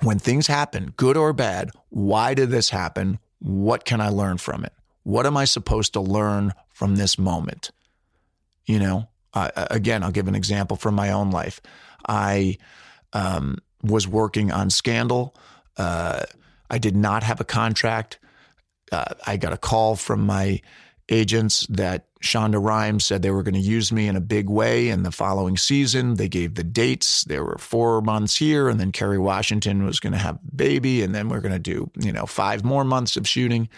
when 0.00 0.18
things 0.18 0.46
happen, 0.46 0.94
good 0.96 1.18
or 1.18 1.34
bad, 1.34 1.70
why 1.90 2.32
did 2.32 2.48
this 2.48 2.70
happen? 2.70 3.18
What 3.40 3.84
can 3.84 4.00
I 4.00 4.08
learn 4.08 4.38
from 4.38 4.64
it? 4.64 4.72
What 5.02 5.26
am 5.26 5.36
I 5.36 5.44
supposed 5.44 5.92
to 5.92 6.00
learn 6.00 6.54
from 6.70 6.96
this 6.96 7.18
moment? 7.18 7.70
You 8.64 8.78
know, 8.78 9.08
again, 9.34 10.02
I'll 10.02 10.12
give 10.12 10.28
an 10.28 10.34
example 10.34 10.78
from 10.78 10.94
my 10.94 11.12
own 11.12 11.30
life. 11.30 11.60
I 12.08 12.56
um, 13.12 13.58
was 13.82 14.08
working 14.08 14.50
on 14.50 14.70
Scandal. 14.70 15.36
Uh, 15.76 16.22
I 16.70 16.78
did 16.78 16.96
not 16.96 17.22
have 17.22 17.38
a 17.38 17.44
contract 17.44 18.18
uh, 18.92 19.14
I 19.26 19.36
got 19.36 19.52
a 19.52 19.58
call 19.58 19.96
from 19.96 20.26
my 20.26 20.60
agents 21.08 21.66
that 21.70 22.06
Shonda 22.22 22.62
Rhimes 22.62 23.04
said 23.04 23.22
they 23.22 23.30
were 23.30 23.42
going 23.42 23.54
to 23.54 23.60
use 23.60 23.92
me 23.92 24.08
in 24.08 24.16
a 24.16 24.20
big 24.20 24.50
way 24.50 24.88
in 24.88 25.04
the 25.04 25.12
following 25.12 25.56
season. 25.56 26.14
They 26.14 26.28
gave 26.28 26.54
the 26.54 26.64
dates. 26.64 27.24
There 27.24 27.44
were 27.44 27.58
four 27.58 28.00
months 28.00 28.36
here, 28.36 28.68
and 28.68 28.80
then 28.80 28.92
Kerry 28.92 29.18
Washington 29.18 29.84
was 29.84 30.00
going 30.00 30.12
to 30.12 30.18
have 30.18 30.36
a 30.36 30.56
baby, 30.56 31.02
and 31.02 31.14
then 31.14 31.28
we're 31.28 31.40
going 31.40 31.52
to 31.52 31.58
do 31.58 31.90
you 31.98 32.12
know 32.12 32.26
five 32.26 32.64
more 32.64 32.84
months 32.84 33.16
of 33.16 33.28
shooting. 33.28 33.68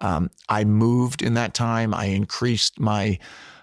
Um, 0.00 0.30
I 0.48 0.64
moved 0.64 1.22
in 1.22 1.34
that 1.34 1.54
time. 1.54 1.94
I 1.94 2.06
increased 2.06 2.78
my 2.78 3.18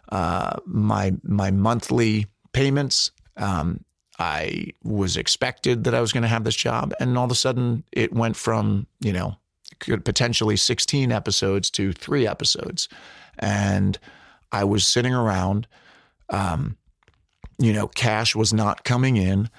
uh, 0.10 0.58
my 0.66 1.14
my 1.24 1.52
monthly 1.52 2.28
payments. 2.52 3.12
Um, 3.38 3.84
I 4.18 4.72
was 4.84 5.18
expected 5.18 5.84
that 5.84 5.94
I 5.94 6.02
was 6.02 6.14
going 6.14 6.24
to 6.24 6.30
have 6.30 6.44
this 6.44 6.56
job, 6.56 6.94
and 7.00 7.18
all 7.18 7.26
of 7.26 7.32
a 7.32 7.36
sudden, 7.36 7.84
it 7.92 8.12
went 8.12 8.36
from 8.36 8.88
you 9.02 9.14
know 9.14 9.38
could 9.80 10.06
potentially 10.06 10.56
16 10.56 11.12
episodes 11.12 11.70
to 11.72 11.94
three 11.94 12.28
episodes. 12.28 12.90
And 13.40 13.98
I 14.52 14.64
was 14.64 14.88
sitting 14.88 15.14
around, 15.14 15.68
um, 16.30 16.78
you 17.58 17.74
know, 17.74 17.88
cash 17.88 18.36
was 18.36 18.54
not 18.54 18.84
coming 18.84 19.18
in. 19.18 19.50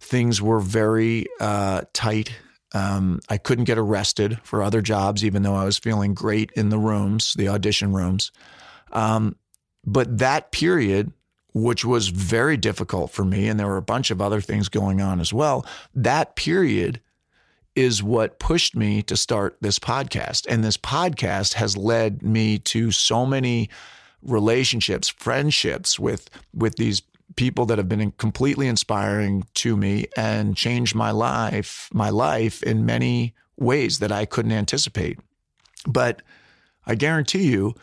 Things 0.00 0.40
were 0.40 0.60
very 0.60 1.26
uh, 1.40 1.82
tight. 1.92 2.32
Um, 2.72 3.20
I 3.28 3.38
couldn't 3.38 3.64
get 3.64 3.78
arrested 3.78 4.38
for 4.42 4.62
other 4.62 4.80
jobs, 4.80 5.24
even 5.24 5.42
though 5.42 5.54
I 5.54 5.64
was 5.64 5.78
feeling 5.78 6.14
great 6.14 6.50
in 6.52 6.68
the 6.68 6.78
rooms, 6.78 7.34
the 7.34 7.48
audition 7.48 7.92
rooms. 7.92 8.30
Um, 8.92 9.36
but 9.84 10.18
that 10.18 10.52
period, 10.52 11.12
which 11.52 11.84
was 11.84 12.08
very 12.08 12.56
difficult 12.56 13.10
for 13.10 13.24
me, 13.24 13.48
and 13.48 13.58
there 13.58 13.66
were 13.66 13.76
a 13.76 13.82
bunch 13.82 14.10
of 14.10 14.20
other 14.20 14.40
things 14.40 14.68
going 14.68 15.00
on 15.00 15.20
as 15.20 15.32
well, 15.32 15.66
that 15.94 16.36
period 16.36 17.00
is 17.76 18.02
what 18.02 18.38
pushed 18.38 18.74
me 18.74 19.02
to 19.02 19.16
start 19.16 19.56
this 19.60 19.78
podcast. 19.78 20.46
And 20.48 20.64
this 20.64 20.76
podcast 20.76 21.54
has 21.54 21.76
led 21.76 22.22
me 22.22 22.58
to 22.58 22.90
so 22.90 23.24
many 23.24 23.70
relationships, 24.22 25.08
friendships 25.08 25.98
with 25.98 26.28
with 26.54 26.76
these 26.76 27.02
people 27.36 27.64
that 27.66 27.78
have 27.78 27.88
been 27.88 28.10
completely 28.12 28.66
inspiring 28.66 29.44
to 29.54 29.76
me 29.76 30.06
and 30.16 30.56
changed 30.56 30.94
my 30.94 31.10
life, 31.10 31.88
my 31.92 32.10
life 32.10 32.62
in 32.62 32.84
many 32.84 33.34
ways 33.56 34.00
that 34.00 34.10
I 34.10 34.24
couldn't 34.26 34.52
anticipate. 34.52 35.18
But 35.86 36.22
I 36.86 36.96
guarantee 36.96 37.44
you, 37.44 37.74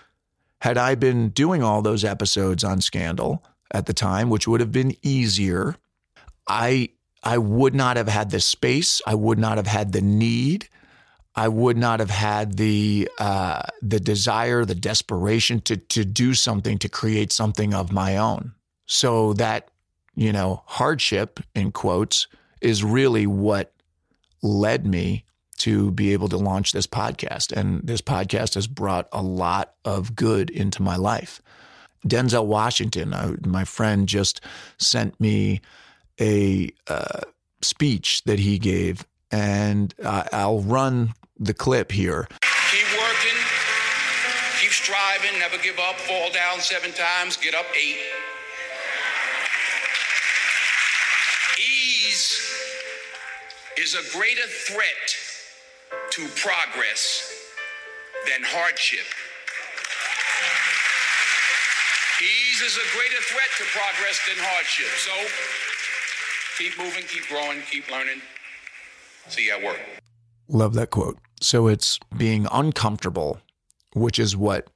had 0.61 0.77
I 0.77 0.95
been 0.95 1.29
doing 1.29 1.63
all 1.63 1.81
those 1.81 2.03
episodes 2.03 2.63
on 2.63 2.81
Scandal 2.81 3.43
at 3.71 3.85
the 3.85 3.93
time, 3.93 4.29
which 4.29 4.47
would 4.47 4.59
have 4.59 4.71
been 4.71 4.95
easier, 5.01 5.75
I 6.47 6.89
I 7.23 7.37
would 7.37 7.75
not 7.75 7.97
have 7.97 8.07
had 8.07 8.31
the 8.31 8.39
space. 8.39 9.01
I 9.05 9.15
would 9.15 9.39
not 9.39 9.57
have 9.57 9.67
had 9.67 9.91
the 9.91 10.01
need. 10.01 10.69
I 11.35 11.47
would 11.47 11.77
not 11.77 11.99
have 11.99 12.09
had 12.09 12.57
the 12.57 13.09
uh, 13.19 13.61
the 13.81 13.99
desire, 13.99 14.65
the 14.65 14.75
desperation 14.75 15.61
to 15.61 15.77
to 15.77 16.03
do 16.03 16.33
something, 16.33 16.79
to 16.79 16.89
create 16.89 17.31
something 17.31 17.73
of 17.73 17.91
my 17.91 18.17
own. 18.17 18.53
So 18.87 19.33
that 19.33 19.69
you 20.15 20.33
know 20.33 20.63
hardship 20.65 21.39
in 21.53 21.71
quotes 21.71 22.27
is 22.61 22.83
really 22.83 23.27
what 23.27 23.71
led 24.41 24.87
me 24.87 25.25
to 25.57 25.91
be 25.91 26.13
able 26.13 26.29
to 26.29 26.37
launch 26.37 26.71
this 26.71 26.87
podcast, 26.87 27.51
and 27.51 27.81
this 27.83 28.01
podcast 28.01 28.55
has 28.55 28.67
brought 28.67 29.07
a 29.11 29.21
lot 29.21 29.73
of 29.85 30.15
good 30.15 30.49
into 30.49 30.81
my 30.81 30.95
life. 30.95 31.41
Denzel 32.07 32.45
Washington, 32.45 33.13
I, 33.13 33.33
my 33.45 33.63
friend, 33.65 34.07
just 34.07 34.41
sent 34.77 35.19
me 35.19 35.61
a 36.19 36.71
uh, 36.87 37.21
speech 37.61 38.23
that 38.23 38.39
he 38.39 38.57
gave, 38.59 39.05
and 39.31 39.93
I'll 40.03 40.61
run 40.61 41.13
the 41.39 41.53
clip 41.53 41.91
here. 41.91 42.27
Keep 42.71 42.87
working, 42.99 43.37
keep 44.59 44.71
striving, 44.71 45.39
never 45.39 45.57
give 45.57 45.79
up, 45.79 45.95
fall 45.95 46.31
down 46.31 46.59
seven 46.59 46.91
times, 46.93 47.37
get 47.37 47.55
up 47.55 47.65
eight. 47.75 47.97
Ease 51.57 52.39
is 53.77 53.95
a 53.95 54.17
greater 54.17 54.47
threat 54.47 55.15
to 56.11 56.27
progress 56.35 57.33
than 58.25 58.43
hardship. 58.43 59.05
Ease 62.21 62.61
is 62.61 62.77
a 62.77 62.87
greater 62.97 63.21
threat 63.21 63.51
to 63.57 63.63
progress 63.69 64.19
than 64.25 64.37
hardship. 64.41 64.89
So 64.97 65.13
keep 66.57 66.77
moving, 66.77 67.03
keep 67.03 67.27
growing, 67.27 67.61
keep 67.69 67.89
learning. 67.91 68.21
See 69.29 69.45
you 69.45 69.53
at 69.53 69.63
work. 69.63 69.79
Love 70.47 70.73
that 70.75 70.89
quote. 70.89 71.17
So 71.41 71.67
it's 71.67 71.99
being 72.15 72.47
uncomfortable, 72.51 73.39
which 73.93 74.19
is 74.19 74.35
what 74.35 74.69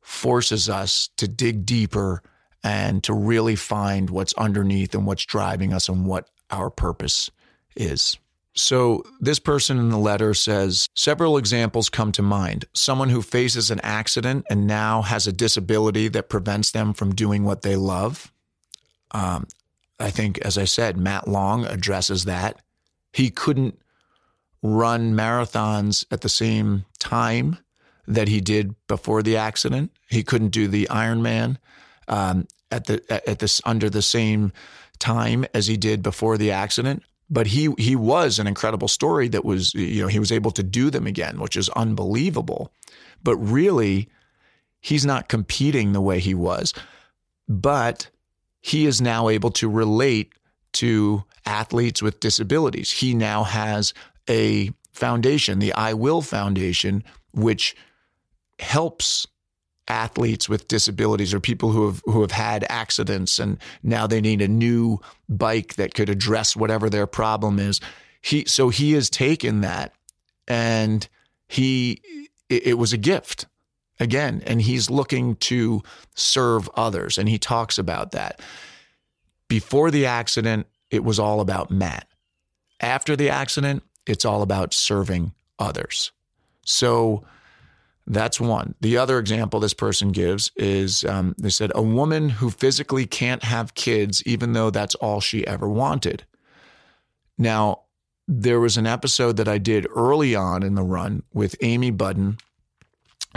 forces 0.00 0.68
us 0.68 1.08
to 1.16 1.26
dig 1.26 1.64
deeper 1.64 2.22
and 2.62 3.02
to 3.04 3.12
really 3.12 3.56
find 3.56 4.10
what's 4.10 4.32
underneath 4.34 4.94
and 4.94 5.06
what's 5.06 5.24
driving 5.24 5.72
us 5.72 5.88
and 5.88 6.06
what 6.06 6.28
our 6.50 6.70
purpose 6.70 7.30
is. 7.74 8.18
So, 8.56 9.02
this 9.18 9.40
person 9.40 9.78
in 9.78 9.88
the 9.88 9.98
letter 9.98 10.32
says 10.32 10.88
several 10.94 11.36
examples 11.38 11.88
come 11.88 12.12
to 12.12 12.22
mind. 12.22 12.66
Someone 12.72 13.08
who 13.08 13.20
faces 13.20 13.72
an 13.72 13.80
accident 13.80 14.46
and 14.48 14.68
now 14.68 15.02
has 15.02 15.26
a 15.26 15.32
disability 15.32 16.06
that 16.08 16.28
prevents 16.28 16.70
them 16.70 16.94
from 16.94 17.16
doing 17.16 17.42
what 17.42 17.62
they 17.62 17.74
love. 17.74 18.32
Um, 19.10 19.48
I 19.98 20.10
think, 20.10 20.38
as 20.38 20.58
I 20.58 20.64
said, 20.64 20.96
Matt 20.96 21.28
Long 21.28 21.64
addresses 21.64 22.24
that. 22.24 22.60
He 23.12 23.30
couldn't 23.30 23.78
run 24.62 25.14
marathons 25.14 26.04
at 26.10 26.22
the 26.22 26.28
same 26.28 26.84
time 26.98 27.58
that 28.06 28.28
he 28.28 28.40
did 28.40 28.74
before 28.86 29.22
the 29.22 29.36
accident. 29.36 29.92
He 30.08 30.22
couldn't 30.22 30.48
do 30.48 30.68
the 30.68 30.88
Ironman 30.90 31.58
um, 32.08 32.46
at 32.70 32.86
the 32.86 33.02
at 33.28 33.38
this 33.38 33.60
under 33.64 33.88
the 33.88 34.02
same 34.02 34.52
time 34.98 35.44
as 35.54 35.66
he 35.66 35.76
did 35.76 36.02
before 36.02 36.36
the 36.36 36.50
accident. 36.50 37.02
But 37.30 37.46
he 37.48 37.70
he 37.78 37.96
was 37.96 38.38
an 38.38 38.46
incredible 38.46 38.88
story 38.88 39.28
that 39.28 39.44
was 39.44 39.74
you 39.74 40.02
know 40.02 40.08
he 40.08 40.18
was 40.18 40.32
able 40.32 40.50
to 40.52 40.62
do 40.62 40.90
them 40.90 41.06
again, 41.06 41.40
which 41.40 41.56
is 41.56 41.68
unbelievable. 41.70 42.72
But 43.22 43.36
really, 43.36 44.08
he's 44.80 45.06
not 45.06 45.28
competing 45.28 45.92
the 45.92 46.00
way 46.00 46.20
he 46.20 46.34
was. 46.34 46.74
But 47.48 48.10
he 48.64 48.86
is 48.86 48.98
now 48.98 49.28
able 49.28 49.50
to 49.50 49.68
relate 49.68 50.32
to 50.72 51.22
athletes 51.44 52.00
with 52.00 52.18
disabilities. 52.18 52.90
He 52.90 53.12
now 53.12 53.44
has 53.44 53.92
a 54.28 54.70
foundation, 54.90 55.58
the 55.58 55.74
I 55.74 55.92
Will 55.92 56.22
Foundation, 56.22 57.04
which 57.34 57.76
helps 58.58 59.26
athletes 59.86 60.48
with 60.48 60.66
disabilities 60.66 61.34
or 61.34 61.40
people 61.40 61.72
who 61.72 61.84
have 61.84 62.00
who 62.06 62.22
have 62.22 62.30
had 62.30 62.64
accidents 62.70 63.38
and 63.38 63.58
now 63.82 64.06
they 64.06 64.22
need 64.22 64.40
a 64.40 64.48
new 64.48 64.98
bike 65.28 65.74
that 65.74 65.92
could 65.92 66.08
address 66.08 66.56
whatever 66.56 66.88
their 66.88 67.06
problem 67.06 67.58
is. 67.58 67.82
He 68.22 68.46
so 68.46 68.70
he 68.70 68.92
has 68.92 69.10
taken 69.10 69.60
that 69.60 69.92
and 70.48 71.06
he 71.48 72.00
it, 72.48 72.68
it 72.68 72.78
was 72.78 72.94
a 72.94 72.98
gift 72.98 73.44
again 74.00 74.42
and 74.46 74.60
he's 74.62 74.90
looking 74.90 75.36
to 75.36 75.82
serve 76.14 76.68
others 76.74 77.18
and 77.18 77.28
he 77.28 77.38
talks 77.38 77.78
about 77.78 78.12
that. 78.12 78.40
Before 79.48 79.90
the 79.90 80.06
accident, 80.06 80.66
it 80.90 81.04
was 81.04 81.18
all 81.18 81.40
about 81.40 81.70
Matt. 81.70 82.08
After 82.80 83.16
the 83.16 83.30
accident, 83.30 83.82
it's 84.06 84.24
all 84.24 84.42
about 84.42 84.74
serving 84.74 85.32
others. 85.58 86.12
So 86.64 87.24
that's 88.06 88.40
one. 88.40 88.74
The 88.80 88.98
other 88.98 89.18
example 89.18 89.60
this 89.60 89.74
person 89.74 90.12
gives 90.12 90.50
is 90.56 91.04
um, 91.04 91.34
they 91.38 91.50
said, 91.50 91.72
a 91.74 91.82
woman 91.82 92.28
who 92.28 92.50
physically 92.50 93.06
can't 93.06 93.42
have 93.42 93.74
kids, 93.74 94.22
even 94.26 94.52
though 94.52 94.70
that's 94.70 94.94
all 94.96 95.20
she 95.20 95.46
ever 95.46 95.68
wanted. 95.68 96.24
Now, 97.38 97.82
there 98.28 98.60
was 98.60 98.76
an 98.76 98.86
episode 98.86 99.36
that 99.36 99.48
I 99.48 99.58
did 99.58 99.86
early 99.94 100.34
on 100.34 100.62
in 100.62 100.74
the 100.74 100.82
run 100.82 101.22
with 101.32 101.56
Amy 101.62 101.90
Budden, 101.90 102.38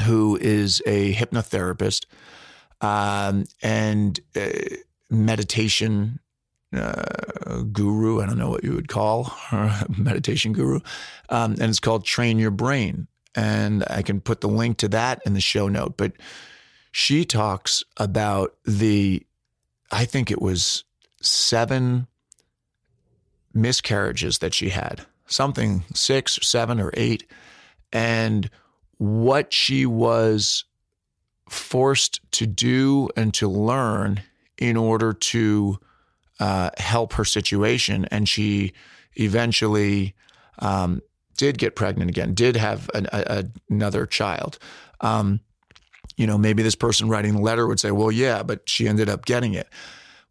who 0.03 0.37
is 0.39 0.81
a 0.85 1.13
hypnotherapist 1.13 2.05
um, 2.81 3.45
and 3.61 4.19
uh, 4.35 4.49
meditation 5.09 6.19
uh, 6.75 7.61
guru. 7.71 8.21
I 8.21 8.25
don't 8.25 8.37
know 8.37 8.49
what 8.49 8.63
you 8.63 8.73
would 8.73 8.87
call 8.87 9.25
her, 9.49 9.85
meditation 9.97 10.53
guru. 10.53 10.81
Um, 11.29 11.53
and 11.53 11.63
it's 11.63 11.79
called 11.79 12.05
Train 12.05 12.39
Your 12.39 12.51
Brain 12.51 13.07
and 13.37 13.83
I 13.87 14.01
can 14.01 14.19
put 14.19 14.41
the 14.41 14.49
link 14.49 14.77
to 14.77 14.87
that 14.89 15.21
in 15.23 15.35
the 15.35 15.39
show 15.39 15.67
note. 15.67 15.95
But 15.95 16.13
she 16.91 17.23
talks 17.23 17.83
about 17.97 18.55
the, 18.65 19.23
I 19.91 20.05
think 20.05 20.31
it 20.31 20.41
was 20.41 20.83
seven 21.21 22.07
miscarriages 23.53 24.39
that 24.39 24.55
she 24.55 24.69
had, 24.69 25.05
something 25.27 25.83
six 25.93 26.39
seven 26.41 26.79
or 26.79 26.91
eight, 26.95 27.29
and 27.93 28.49
what 28.97 29.53
she 29.53 29.85
was 29.85 30.65
forced 31.49 32.19
to 32.31 32.45
do 32.45 33.09
and 33.15 33.33
to 33.33 33.47
learn 33.47 34.21
in 34.57 34.75
order 34.75 35.13
to 35.13 35.79
uh, 36.39 36.69
help 36.77 37.13
her 37.13 37.25
situation. 37.25 38.05
And 38.05 38.27
she 38.27 38.73
eventually 39.15 40.15
um, 40.59 41.01
did 41.37 41.57
get 41.57 41.75
pregnant 41.75 42.09
again, 42.09 42.33
did 42.33 42.55
have 42.55 42.89
an, 42.93 43.07
a, 43.11 43.45
another 43.69 44.05
child. 44.05 44.59
Um, 45.01 45.39
you 46.15 46.25
know, 46.25 46.37
maybe 46.37 46.63
this 46.63 46.75
person 46.75 47.09
writing 47.09 47.35
the 47.35 47.41
letter 47.41 47.67
would 47.67 47.79
say, 47.79 47.91
well, 47.91 48.11
yeah, 48.11 48.43
but 48.43 48.67
she 48.67 48.87
ended 48.87 49.07
up 49.09 49.25
getting 49.25 49.53
it. 49.53 49.69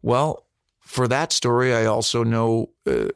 Well, 0.01 0.45
for 0.79 1.07
that 1.07 1.31
story, 1.31 1.73
I 1.73 1.85
also 1.85 2.23
know 2.23 2.69
uh, 2.85 3.07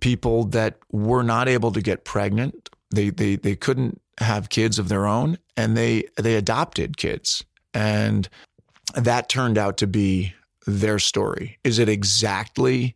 people 0.00 0.44
that 0.46 0.78
were 0.90 1.22
not 1.22 1.48
able 1.48 1.72
to 1.72 1.80
get 1.80 2.04
pregnant. 2.04 2.68
They, 2.90 3.10
they, 3.10 3.36
they 3.36 3.54
couldn't 3.54 3.99
have 4.20 4.48
kids 4.48 4.78
of 4.78 4.88
their 4.88 5.06
own 5.06 5.38
and 5.56 5.76
they, 5.76 6.04
they 6.16 6.36
adopted 6.36 6.96
kids. 6.96 7.44
And 7.74 8.28
that 8.94 9.28
turned 9.28 9.58
out 9.58 9.78
to 9.78 9.86
be 9.86 10.34
their 10.66 10.98
story. 10.98 11.58
Is 11.64 11.78
it 11.78 11.88
exactly 11.88 12.94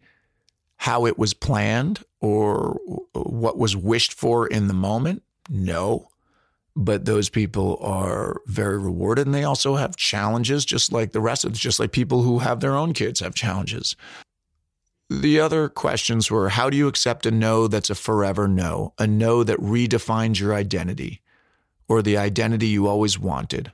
how 0.77 1.07
it 1.07 1.19
was 1.19 1.35
planned 1.35 2.03
or 2.21 2.79
what 3.13 3.59
was 3.59 3.77
wished 3.77 4.13
for 4.13 4.47
in 4.47 4.69
the 4.69 4.75
moment? 4.75 5.23
No. 5.49 6.09
But 6.77 7.05
those 7.05 7.29
people 7.29 7.79
are 7.81 8.41
very 8.47 8.79
rewarded 8.79 9.27
and 9.27 9.35
they 9.35 9.45
also 9.45 9.77
have 9.77 9.97
challenges, 9.97 10.65
just 10.65 10.93
like 10.93 11.13
the 11.13 11.21
rest 11.21 11.45
of 11.45 11.53
just 11.53 11.79
like 11.79 11.93
people 11.93 12.23
who 12.23 12.41
have 12.41 12.61
their 12.61 12.75
own 12.75 12.93
kids 12.93 13.21
have 13.21 13.35
challenges. 13.35 13.95
The 15.11 15.41
other 15.41 15.69
questions 15.69 16.31
were 16.31 16.49
how 16.49 16.71
do 16.71 16.77
you 16.77 16.89
accept 16.89 17.27
a 17.27 17.31
no 17.31 17.69
that's 17.69 17.91
a 17.91 17.95
forever 17.95 18.49
no, 18.49 18.95
a 18.99 19.07
no 19.07 19.45
that 19.45 19.61
redefines 19.61 20.41
your 20.41 20.55
identity 20.55 21.21
or 21.89 22.01
the 22.01 22.17
identity 22.17 22.69
you 22.69 22.87
always 22.87 23.19
wanted? 23.19 23.73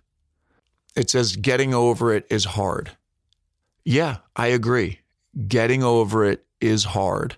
It 0.97 1.09
says 1.09 1.37
getting 1.37 1.73
over 1.73 2.13
it 2.13 2.27
is 2.31 2.45
hard. 2.45 2.91
Yeah, 3.85 4.19
I 4.35 4.49
agree. 4.49 5.01
Getting 5.47 5.83
over 5.83 6.25
it 6.25 6.45
is 6.61 6.85
hard. 6.85 7.37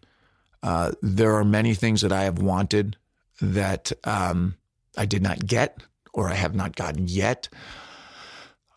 Uh, 0.63 0.93
there 1.03 1.35
are 1.35 1.45
many 1.45 1.75
things 1.75 2.01
that 2.01 2.13
I 2.13 2.25
have 2.25 2.39
wanted 2.39 2.97
that 3.41 3.93
um, 4.05 4.57
I 4.97 5.07
did 5.07 5.23
not 5.23 5.45
get 5.45 5.83
or 6.15 6.29
I 6.29 6.35
have 6.35 6.55
not 6.55 6.77
gotten 6.77 7.09
yet. 7.09 7.49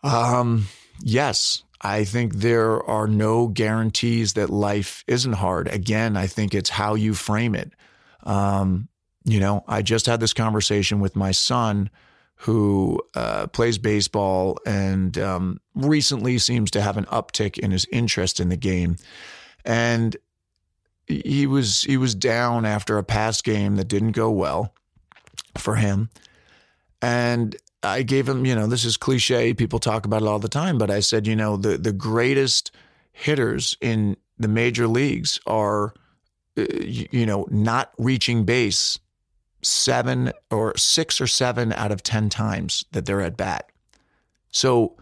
Um, 0.02 0.66
yes, 1.00 1.62
I 1.80 2.04
think 2.04 2.36
there 2.36 2.82
are 2.82 3.06
no 3.06 3.48
guarantees 3.48 4.32
that 4.34 4.50
life 4.50 5.04
isn't 5.06 5.34
hard. 5.34 5.68
Again, 5.68 6.16
I 6.16 6.26
think 6.26 6.54
it's 6.54 6.70
how 6.70 6.94
you 6.94 7.14
frame 7.14 7.54
it. 7.54 7.72
Um, 8.22 8.88
you 9.24 9.40
know, 9.40 9.64
I 9.66 9.82
just 9.82 10.06
had 10.06 10.20
this 10.20 10.32
conversation 10.32 11.00
with 11.00 11.16
my 11.16 11.32
son 11.32 11.90
who 12.40 13.00
uh, 13.14 13.46
plays 13.48 13.78
baseball 13.78 14.58
and 14.66 15.16
um, 15.18 15.60
recently 15.74 16.38
seems 16.38 16.70
to 16.72 16.82
have 16.82 16.96
an 16.96 17.06
uptick 17.06 17.58
in 17.58 17.70
his 17.70 17.86
interest 17.90 18.40
in 18.40 18.48
the 18.48 18.56
game. 18.56 18.96
And 19.64 20.16
he 21.06 21.46
was 21.46 21.82
he 21.82 21.96
was 21.96 22.14
down 22.14 22.64
after 22.64 22.98
a 22.98 23.04
past 23.04 23.44
game 23.44 23.76
that 23.76 23.88
didn't 23.88 24.12
go 24.12 24.30
well 24.30 24.74
for 25.56 25.76
him, 25.76 26.10
and 27.00 27.56
I 27.86 28.02
gave 28.02 28.28
him 28.28 28.44
you 28.46 28.54
know 28.54 28.66
this 28.66 28.84
is 28.84 28.96
cliche 28.96 29.54
people 29.54 29.78
talk 29.78 30.06
about 30.06 30.22
it 30.22 30.28
all 30.28 30.38
the 30.38 30.48
time, 30.48 30.78
but 30.78 30.90
I 30.90 31.00
said 31.00 31.26
you 31.26 31.36
know 31.36 31.56
the 31.56 31.78
the 31.78 31.92
greatest 31.92 32.70
hitters 33.12 33.76
in 33.80 34.16
the 34.38 34.48
major 34.48 34.86
leagues 34.86 35.40
are 35.46 35.94
uh, 36.58 36.64
you 36.80 37.26
know 37.26 37.46
not 37.50 37.92
reaching 37.98 38.44
base 38.44 38.98
seven 39.62 40.32
or 40.50 40.76
six 40.76 41.20
or 41.20 41.26
seven 41.26 41.72
out 41.72 41.92
of 41.92 42.02
ten 42.02 42.28
times 42.28 42.84
that 42.92 43.06
they're 43.06 43.22
at 43.22 43.36
bat. 43.36 43.70
So 44.50 44.96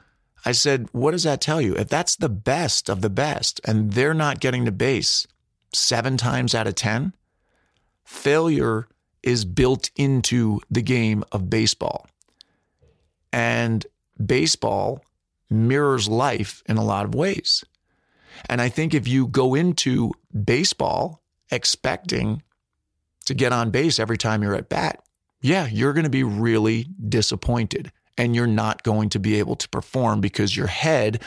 I 0.44 0.52
said, 0.52 0.88
what 0.92 1.12
does 1.12 1.22
that 1.22 1.40
tell 1.40 1.60
you? 1.60 1.74
If 1.74 1.88
that's 1.88 2.16
the 2.16 2.28
best 2.28 2.90
of 2.90 3.00
the 3.00 3.10
best 3.10 3.60
and 3.64 3.92
they're 3.92 4.14
not 4.14 4.40
getting 4.40 4.64
to 4.66 4.72
base 4.72 5.26
seven 5.72 6.16
times 6.16 6.54
out 6.54 6.66
of 6.66 6.74
10, 6.74 7.14
failure 8.04 8.86
is 9.22 9.44
built 9.44 9.90
into 9.96 10.60
the 10.70 10.82
game 10.82 11.24
of 11.32 11.48
baseball. 11.48 12.06
And 13.34 13.84
baseball 14.24 15.04
mirrors 15.50 16.06
life 16.06 16.62
in 16.66 16.76
a 16.76 16.84
lot 16.84 17.04
of 17.04 17.16
ways. 17.16 17.64
And 18.48 18.60
I 18.60 18.68
think 18.68 18.94
if 18.94 19.08
you 19.08 19.26
go 19.26 19.56
into 19.56 20.12
baseball 20.44 21.20
expecting 21.50 22.44
to 23.24 23.34
get 23.34 23.52
on 23.52 23.72
base 23.72 23.98
every 23.98 24.18
time 24.18 24.40
you're 24.40 24.54
at 24.54 24.68
bat, 24.68 25.02
yeah, 25.40 25.66
you're 25.66 25.92
going 25.92 26.04
to 26.04 26.10
be 26.10 26.22
really 26.22 26.86
disappointed 27.08 27.90
and 28.16 28.36
you're 28.36 28.46
not 28.46 28.84
going 28.84 29.08
to 29.08 29.18
be 29.18 29.40
able 29.40 29.56
to 29.56 29.68
perform 29.68 30.20
because 30.20 30.56
your 30.56 30.68
head 30.68 31.20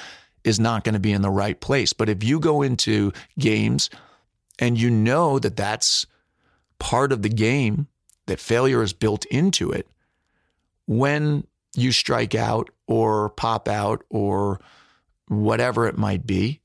is 0.45 0.61
not 0.61 0.85
going 0.85 0.93
to 0.93 1.01
be 1.01 1.11
in 1.11 1.21
the 1.21 1.29
right 1.29 1.59
place. 1.59 1.91
But 1.91 2.07
if 2.07 2.23
you 2.23 2.39
go 2.39 2.61
into 2.61 3.11
games 3.37 3.89
and 4.59 4.79
you 4.79 4.89
know 4.89 5.39
that 5.39 5.57
that's 5.57 6.05
part 6.79 7.11
of 7.11 7.21
the 7.21 7.29
game, 7.29 7.87
that 8.27 8.39
failure 8.39 8.81
is 8.81 8.93
built 8.93 9.25
into 9.25 9.71
it, 9.71 9.89
when 10.85 11.45
you 11.75 11.91
strike 11.91 12.35
out 12.35 12.69
or 12.87 13.29
pop 13.29 13.67
out 13.67 14.03
or 14.09 14.59
whatever 15.27 15.87
it 15.87 15.97
might 15.97 16.25
be, 16.25 16.61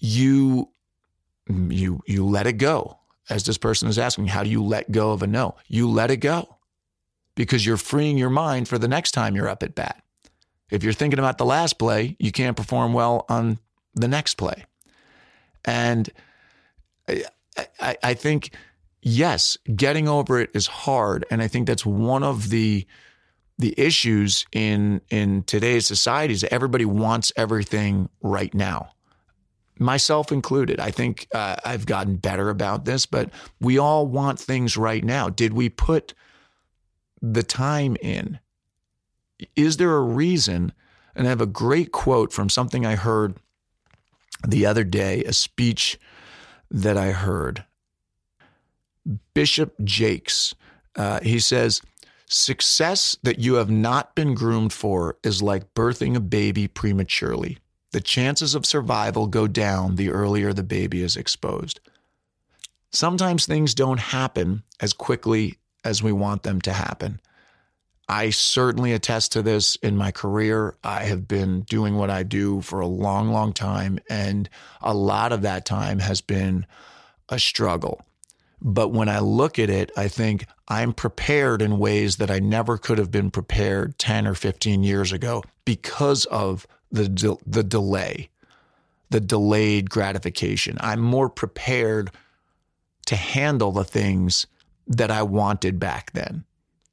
you 0.00 0.68
you 1.48 2.00
you 2.06 2.26
let 2.26 2.46
it 2.46 2.54
go. 2.54 2.98
As 3.30 3.44
this 3.44 3.58
person 3.58 3.88
is 3.88 3.98
asking, 3.98 4.28
how 4.28 4.42
do 4.42 4.48
you 4.48 4.62
let 4.62 4.90
go 4.90 5.12
of 5.12 5.22
a 5.22 5.26
no? 5.26 5.56
You 5.66 5.88
let 5.88 6.10
it 6.10 6.16
go 6.16 6.56
because 7.34 7.64
you're 7.66 7.76
freeing 7.76 8.16
your 8.16 8.30
mind 8.30 8.68
for 8.68 8.78
the 8.78 8.88
next 8.88 9.12
time 9.12 9.36
you're 9.36 9.48
up 9.48 9.62
at 9.62 9.74
bat. 9.74 10.02
If 10.70 10.82
you're 10.82 10.92
thinking 10.92 11.18
about 11.18 11.38
the 11.38 11.44
last 11.44 11.78
play, 11.78 12.16
you 12.18 12.32
can't 12.32 12.56
perform 12.56 12.92
well 12.94 13.26
on 13.28 13.58
the 13.94 14.08
next 14.08 14.34
play. 14.34 14.64
And 15.64 16.08
I, 17.08 17.96
I 18.02 18.14
think, 18.14 18.50
yes, 19.02 19.58
getting 19.74 20.08
over 20.08 20.40
it 20.40 20.50
is 20.54 20.66
hard. 20.66 21.24
And 21.30 21.42
I 21.42 21.48
think 21.48 21.66
that's 21.66 21.86
one 21.86 22.22
of 22.22 22.50
the 22.50 22.86
the 23.58 23.74
issues 23.76 24.46
in 24.52 25.00
in 25.10 25.42
today's 25.44 25.86
society 25.86 26.34
is 26.34 26.44
everybody 26.44 26.84
wants 26.84 27.32
everything 27.36 28.08
right 28.22 28.54
now 28.54 28.92
myself 29.80 30.32
included. 30.32 30.80
I 30.80 30.90
think 30.90 31.28
uh, 31.32 31.56
I've 31.64 31.86
gotten 31.86 32.16
better 32.16 32.50
about 32.50 32.84
this, 32.84 33.06
but 33.06 33.30
we 33.60 33.78
all 33.78 34.06
want 34.06 34.38
things 34.38 34.76
right 34.76 35.04
now. 35.04 35.28
Did 35.28 35.52
we 35.52 35.68
put 35.68 36.14
the 37.20 37.42
time 37.42 37.96
in? 38.02 38.38
Is 39.54 39.76
there 39.76 39.94
a 39.96 40.02
reason? 40.02 40.72
And 41.14 41.26
I 41.26 41.30
have 41.30 41.40
a 41.40 41.46
great 41.46 41.92
quote 41.92 42.32
from 42.32 42.48
something 42.48 42.84
I 42.86 42.96
heard 42.96 43.36
the 44.46 44.66
other 44.66 44.84
day, 44.84 45.24
a 45.24 45.32
speech 45.32 45.98
that 46.70 46.96
I 46.96 47.10
heard. 47.12 47.64
Bishop 49.34 49.74
Jakes, 49.82 50.54
uh, 50.96 51.20
he 51.20 51.40
says, 51.40 51.82
Success 52.28 53.16
that 53.22 53.38
you 53.38 53.54
have 53.54 53.70
not 53.70 54.14
been 54.14 54.34
groomed 54.34 54.72
for 54.72 55.16
is 55.22 55.42
like 55.42 55.72
birthing 55.72 56.14
a 56.14 56.20
baby 56.20 56.68
prematurely. 56.68 57.58
The 57.92 58.02
chances 58.02 58.54
of 58.54 58.66
survival 58.66 59.26
go 59.26 59.46
down 59.46 59.96
the 59.96 60.10
earlier 60.10 60.52
the 60.52 60.62
baby 60.62 61.02
is 61.02 61.16
exposed. 61.16 61.80
Sometimes 62.90 63.46
things 63.46 63.74
don't 63.74 63.98
happen 63.98 64.62
as 64.78 64.92
quickly 64.92 65.56
as 65.84 66.02
we 66.02 66.12
want 66.12 66.42
them 66.42 66.60
to 66.62 66.72
happen. 66.74 67.18
I 68.10 68.28
certainly 68.30 68.92
attest 68.92 69.32
to 69.32 69.42
this 69.42 69.76
in 69.76 69.96
my 69.96 70.10
career. 70.10 70.76
I 70.84 71.04
have 71.04 71.28
been 71.28 71.62
doing 71.62 71.96
what 71.96 72.10
I 72.10 72.24
do 72.24 72.60
for 72.60 72.80
a 72.80 72.86
long, 72.86 73.30
long 73.30 73.54
time, 73.54 74.00
and 74.08 74.50
a 74.82 74.92
lot 74.92 75.32
of 75.32 75.42
that 75.42 75.64
time 75.64 75.98
has 75.98 76.20
been 76.20 76.66
a 77.30 77.38
struggle. 77.38 78.02
But 78.60 78.88
when 78.88 79.08
I 79.08 79.20
look 79.20 79.58
at 79.58 79.70
it, 79.70 79.90
I 79.96 80.08
think 80.08 80.46
I'm 80.66 80.92
prepared 80.92 81.62
in 81.62 81.78
ways 81.78 82.16
that 82.16 82.30
I 82.30 82.40
never 82.40 82.76
could 82.76 82.98
have 82.98 83.10
been 83.10 83.30
prepared 83.30 83.98
10 83.98 84.26
or 84.26 84.34
15 84.34 84.82
years 84.82 85.12
ago 85.12 85.44
because 85.64 86.24
of 86.26 86.66
the, 86.90 87.08
de- 87.08 87.36
the 87.46 87.62
delay, 87.62 88.30
the 89.10 89.20
delayed 89.20 89.90
gratification. 89.90 90.76
I'm 90.80 91.00
more 91.00 91.28
prepared 91.28 92.10
to 93.06 93.16
handle 93.16 93.72
the 93.72 93.84
things 93.84 94.46
that 94.86 95.10
I 95.10 95.22
wanted 95.22 95.78
back 95.78 96.12
then 96.12 96.44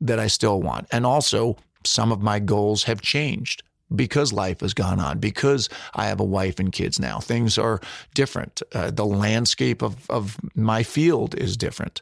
that 0.01 0.19
I 0.19 0.27
still 0.27 0.61
want. 0.61 0.87
And 0.91 1.05
also, 1.05 1.57
some 1.83 2.11
of 2.11 2.21
my 2.21 2.39
goals 2.39 2.83
have 2.83 3.01
changed 3.01 3.63
because 3.93 4.33
life 4.33 4.61
has 4.61 4.73
gone 4.73 4.99
on, 4.99 5.19
because 5.19 5.69
I 5.93 6.05
have 6.05 6.19
a 6.19 6.25
wife 6.25 6.59
and 6.59 6.71
kids 6.71 6.99
now. 6.99 7.19
Things 7.19 7.57
are 7.57 7.79
different. 8.13 8.61
Uh, 8.73 8.91
the 8.91 9.05
landscape 9.05 9.81
of, 9.81 10.09
of 10.09 10.37
my 10.55 10.83
field 10.83 11.35
is 11.35 11.57
different. 11.57 12.01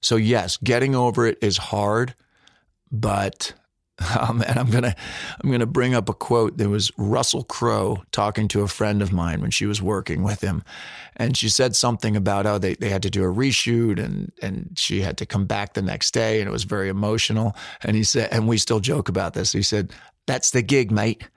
So, 0.00 0.16
yes, 0.16 0.56
getting 0.58 0.94
over 0.94 1.26
it 1.26 1.38
is 1.40 1.56
hard, 1.56 2.14
but 2.90 3.52
um, 4.20 4.42
and 4.46 4.58
I'm 4.58 4.70
gonna 4.70 4.94
I'm 5.42 5.50
gonna 5.50 5.66
bring 5.66 5.94
up 5.94 6.08
a 6.08 6.14
quote. 6.14 6.56
There 6.56 6.68
was 6.68 6.92
Russell 6.96 7.44
Crowe 7.44 8.02
talking 8.12 8.46
to 8.48 8.62
a 8.62 8.68
friend 8.68 9.02
of 9.02 9.12
mine 9.12 9.40
when 9.40 9.50
she 9.50 9.66
was 9.66 9.82
working 9.82 10.22
with 10.22 10.40
him, 10.40 10.62
and 11.16 11.36
she 11.36 11.48
said 11.48 11.74
something 11.74 12.16
about 12.16 12.46
oh 12.46 12.58
they, 12.58 12.74
they 12.74 12.90
had 12.90 13.02
to 13.02 13.10
do 13.10 13.24
a 13.24 13.34
reshoot 13.34 13.98
and 13.98 14.30
and 14.40 14.70
she 14.76 15.00
had 15.00 15.18
to 15.18 15.26
come 15.26 15.46
back 15.46 15.74
the 15.74 15.82
next 15.82 16.12
day 16.14 16.40
and 16.40 16.48
it 16.48 16.52
was 16.52 16.64
very 16.64 16.88
emotional. 16.88 17.56
And 17.82 17.96
he 17.96 18.04
said, 18.04 18.28
and 18.30 18.46
we 18.46 18.58
still 18.58 18.80
joke 18.80 19.08
about 19.08 19.34
this. 19.34 19.50
He 19.50 19.62
said, 19.62 19.92
"That's 20.28 20.52
the 20.52 20.62
gig, 20.62 20.92
mate." 20.92 21.28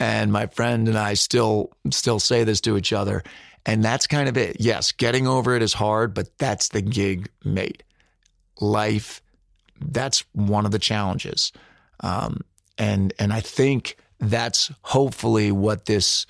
And 0.00 0.32
my 0.32 0.46
friend 0.46 0.88
and 0.88 0.98
I 0.98 1.14
still 1.14 1.70
still 1.90 2.18
say 2.18 2.42
this 2.42 2.60
to 2.62 2.76
each 2.76 2.92
other, 2.92 3.22
and 3.64 3.84
that's 3.84 4.06
kind 4.08 4.28
of 4.28 4.36
it. 4.36 4.56
Yes, 4.58 4.90
getting 4.92 5.28
over 5.28 5.54
it 5.54 5.62
is 5.62 5.74
hard, 5.74 6.14
but 6.14 6.36
that's 6.38 6.70
the 6.70 6.82
gig, 6.82 7.30
mate. 7.44 7.82
Life, 8.60 9.22
that's 9.80 10.24
one 10.32 10.66
of 10.66 10.72
the 10.72 10.78
challenges. 10.78 11.52
Um, 12.00 12.40
and 12.78 13.12
and 13.18 13.32
I 13.32 13.40
think 13.40 13.96
that's 14.18 14.72
hopefully 14.82 15.52
what 15.52 15.86
this 15.86 16.26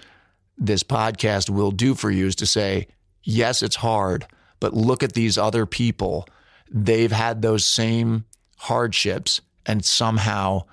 this 0.58 0.82
podcast 0.82 1.48
will 1.48 1.70
do 1.70 1.94
for 1.94 2.10
you 2.10 2.26
is 2.26 2.36
to 2.36 2.46
say, 2.46 2.88
yes, 3.22 3.62
it's 3.62 3.76
hard, 3.76 4.26
but 4.60 4.74
look 4.74 5.02
at 5.02 5.14
these 5.14 5.38
other 5.38 5.64
people. 5.64 6.28
They've 6.70 7.10
had 7.10 7.40
those 7.40 7.64
same 7.64 8.24
hardships 8.58 9.40
and 9.64 9.84
somehow 9.84 10.64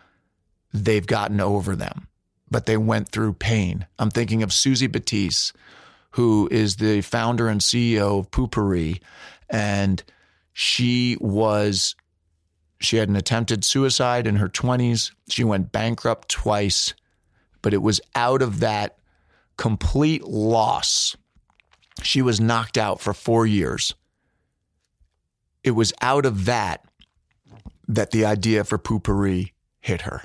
they've 0.73 1.06
gotten 1.06 1.39
over 1.39 1.75
them, 1.75 2.08
but 2.49 2.65
they 2.65 2.77
went 2.77 3.10
through 3.10 3.34
pain. 3.34 3.86
I'm 3.99 4.12
thinking 4.12 4.43
of 4.43 4.53
Suzy 4.53 4.88
Batiz, 4.88 5.53
who 6.12 6.47
is 6.51 6.77
the 6.77 7.01
founder 7.01 7.47
and 7.47 7.62
CEO 7.62 8.19
of 8.19 8.32
Poo-Pourri, 8.32 9.01
and 9.49 10.03
she 10.53 11.17
was 11.19 11.95
she 12.80 12.97
had 12.97 13.10
an 13.10 13.15
attempted 13.15 13.63
suicide 13.65 14.27
in 14.27 14.36
her 14.36 14.49
20s. 14.49 15.12
She 15.30 15.43
went 15.43 15.71
bankrupt 15.71 16.30
twice, 16.30 16.93
but 17.62 17.73
it 17.73 17.82
was 17.82 17.99
out 18.15 18.41
of 18.41 18.60
that 18.60 18.97
complete 19.58 20.23
loss. 20.23 21.15
She 22.03 22.21
was 22.21 22.39
knocked 22.39 22.77
out 22.77 23.01
for 23.01 23.13
four 23.13 23.47
years. 23.47 23.95
It 25.63 25.71
was 25.71 25.91
out 26.01 26.25
of 26.25 26.45
that 26.45 26.86
that 27.88 28.12
the 28.12 28.25
idea 28.25 28.63
for 28.63 28.77
Poo-Pourri 28.77 29.53
hit 29.82 30.01
her. 30.01 30.23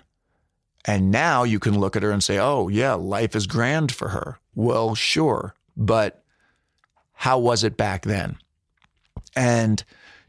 And 0.84 1.10
now 1.10 1.44
you 1.44 1.60
can 1.60 1.78
look 1.78 1.94
at 1.96 2.02
her 2.02 2.10
and 2.10 2.22
say, 2.22 2.38
oh, 2.38 2.68
yeah, 2.68 2.94
life 2.94 3.36
is 3.36 3.46
grand 3.46 3.92
for 3.92 4.08
her. 4.08 4.38
Well, 4.54 4.94
sure. 4.94 5.54
But 5.76 6.24
how 7.12 7.38
was 7.38 7.62
it 7.62 7.76
back 7.76 8.02
then? 8.02 8.36
And 9.36 9.84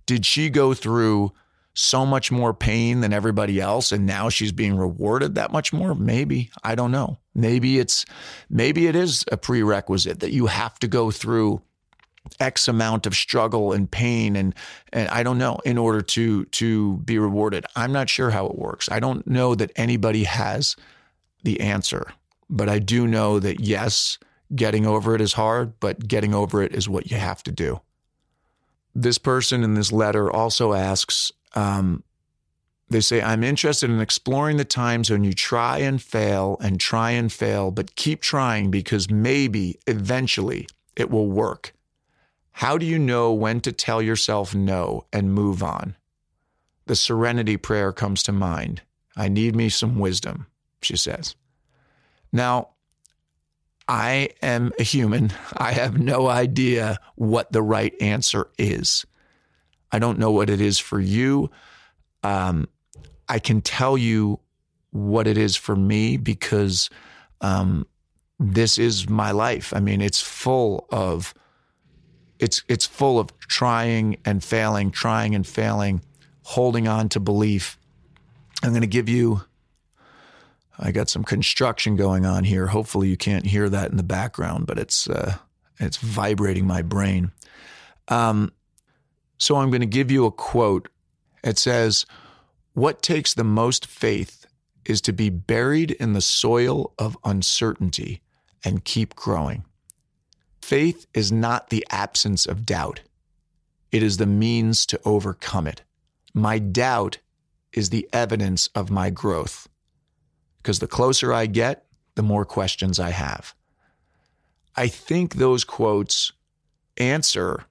did 0.06 0.26
she 0.26 0.50
go 0.50 0.74
through 0.74 1.32
so 1.74 2.06
much 2.06 2.32
more 2.32 2.54
pain 2.54 3.02
than 3.02 3.14
everybody 3.14 3.60
else 3.60 3.92
and 3.92 4.06
now 4.06 4.30
she's 4.30 4.52
being 4.52 4.78
rewarded 4.78 5.36
that 5.36 5.52
much 5.52 5.74
more 5.74 5.96
maybe 5.96 6.52
i 6.64 6.76
don't 6.76 6.92
know 6.92 7.18
maybe 7.34 7.80
it's 7.80 8.06
maybe 8.48 8.86
it 8.86 8.96
is 8.96 9.26
a 9.32 9.38
prerequisite 9.38 10.20
that 10.20 10.32
you 10.32 10.46
have 10.46 10.78
to 10.78 10.88
go 10.88 11.10
through 11.10 11.60
x 12.40 12.68
amount 12.68 13.06
of 13.06 13.16
struggle 13.16 13.74
and 13.74 13.92
pain 13.92 14.36
and 14.36 14.56
and 14.92 15.10
i 15.10 15.24
don't 15.24 15.38
know 15.38 15.60
in 15.66 15.78
order 15.78 16.02
to 16.02 16.46
to 16.46 16.98
be 16.98 17.20
rewarded. 17.20 17.66
I'm 17.76 17.92
not 17.92 18.10
sure 18.10 18.30
how 18.30 18.46
it 18.46 18.58
works. 18.58 18.90
I 18.92 19.00
don't 19.00 19.26
know 19.28 19.56
that 19.56 19.72
anybody 19.76 20.24
has 20.24 20.76
the 21.44 21.60
answer 21.60 22.08
but 22.50 22.70
i 22.70 22.80
do 22.80 23.08
know 23.08 23.40
that 23.40 23.60
yes 23.60 24.18
getting 24.56 24.86
over 24.86 25.16
it 25.16 25.22
is 25.22 25.34
hard 25.34 25.80
but 25.80 26.08
getting 26.08 26.34
over 26.34 26.62
it 26.62 26.74
is 26.74 26.88
what 26.88 27.12
you 27.12 27.18
have 27.18 27.44
to 27.44 27.52
do. 27.52 27.82
This 28.96 29.18
person 29.18 29.64
in 29.64 29.74
this 29.74 29.92
letter 29.92 30.32
also 30.32 30.74
asks 30.74 31.32
um, 31.56 32.04
they 32.94 33.02
say, 33.02 33.22
I'm 33.22 33.44
interested 33.44 33.90
in 33.90 34.00
exploring 34.00 34.58
the 34.58 34.66
times 34.66 35.10
when 35.10 35.24
you 35.24 35.34
try 35.34 35.80
and 35.80 36.02
fail 36.02 36.58
and 36.62 36.80
try 36.80 37.12
and 37.12 37.32
fail, 37.32 37.72
but 37.72 37.96
keep 37.96 38.22
trying 38.22 38.72
because 38.72 39.10
maybe 39.10 39.80
eventually 39.88 40.68
it 40.96 41.10
will 41.10 41.28
work. 41.28 41.74
How 42.54 42.78
do 42.78 42.86
you 42.86 43.00
know 43.00 43.34
when 43.34 43.62
to 43.62 43.72
tell 43.72 44.02
yourself 44.02 44.54
no 44.54 45.06
and 45.12 45.34
move 45.34 45.64
on? 45.64 45.96
The 46.86 46.96
serenity 46.96 47.58
prayer 47.58 47.92
comes 47.92 48.24
to 48.24 48.32
mind. 48.32 48.82
I 49.16 49.28
need 49.28 49.56
me 49.56 49.70
some 49.70 50.00
wisdom, 50.00 50.48
she 50.82 50.96
says. 50.96 51.36
Now, 52.32 52.70
I 53.88 54.30
am 54.42 54.72
a 54.80 54.84
human. 54.84 55.32
I 55.58 55.72
have 55.72 56.00
no 56.00 56.28
idea 56.28 57.00
what 57.16 57.52
the 57.52 57.62
right 57.62 57.94
answer 58.00 58.48
is. 58.58 59.06
I 59.92 60.00
don't 60.00 60.20
know 60.20 60.32
what 60.32 60.50
it 60.50 60.62
is 60.62 60.80
for 60.80 61.00
you. 61.00 61.50
Um, 62.24 62.68
I 63.28 63.40
can 63.40 63.62
tell 63.62 63.98
you 63.98 64.40
what 64.92 65.28
it 65.28 65.38
is 65.38 65.56
for 65.56 65.76
me 65.76 66.18
because 66.18 66.90
um, 67.42 67.88
this 68.40 68.78
is 68.78 69.10
my 69.10 69.32
life. 69.32 69.74
I 69.76 69.80
mean, 69.80 70.02
it's 70.02 70.22
full 70.22 70.88
of 70.92 71.34
it's 72.44 72.62
it's 72.68 72.86
full 72.86 73.20
of 73.20 73.38
trying 73.40 74.18
and 74.26 74.44
failing, 74.44 74.92
trying 74.92 75.34
and 75.34 75.48
failing, 75.48 76.02
holding 76.44 76.88
on 76.88 77.08
to 77.10 77.20
belief. 77.20 77.78
I'm 78.62 78.72
going 78.72 78.82
to 78.82 78.88
give 78.88 79.08
you. 79.08 79.42
I 80.78 80.92
got 80.92 81.08
some 81.08 81.24
construction 81.24 81.96
going 81.96 82.26
on 82.26 82.44
here. 82.44 82.68
Hopefully, 82.68 83.08
you 83.08 83.16
can't 83.16 83.46
hear 83.46 83.70
that 83.70 83.92
in 83.92 83.98
the 83.98 84.04
background, 84.04 84.66
but 84.66 84.78
it's 84.78 85.10
uh, 85.10 85.38
it's 85.80 85.98
vibrating 85.98 86.68
my 86.68 86.82
brain. 86.82 87.32
Um, 88.10 88.52
so 89.38 89.56
I'm 89.56 89.70
going 89.70 89.82
to 89.82 89.88
give 89.88 90.12
you 90.12 90.26
a 90.26 90.32
quote. 90.32 90.90
It 91.44 91.58
says, 91.58 92.06
What 92.74 93.02
takes 93.02 93.34
the 93.34 93.46
most 93.46 93.86
faith 93.86 94.46
is 94.84 95.00
to 95.02 95.14
be 95.14 95.30
buried 95.30 95.92
in 95.92 96.12
the 96.12 96.22
soil 96.22 96.94
of 97.00 97.18
uncertainty 97.24 98.22
and 98.66 98.84
keep 98.84 99.16
growing. 99.16 99.64
Faith 100.64 101.08
is 101.14 101.30
not 101.30 101.70
the 101.70 101.86
absence 101.90 102.46
of 102.46 102.66
doubt, 102.66 103.02
it 103.92 104.02
is 104.02 104.16
the 104.16 104.26
means 104.26 104.86
to 104.86 105.00
overcome 105.04 105.68
it. 105.68 105.82
My 106.34 106.58
doubt 106.58 107.18
is 107.74 107.90
the 107.90 108.08
evidence 108.14 108.70
of 108.74 108.90
my 108.90 109.10
growth. 109.10 109.68
Because 110.58 110.80
the 110.80 110.88
closer 110.88 111.34
I 111.34 111.48
get, 111.48 111.86
the 112.16 112.24
more 112.24 112.46
questions 112.46 112.98
I 112.98 113.10
have. 113.10 113.54
I 114.74 114.88
think 114.88 115.36
those 115.36 115.66
quotes 115.66 116.32
answer 116.96 117.66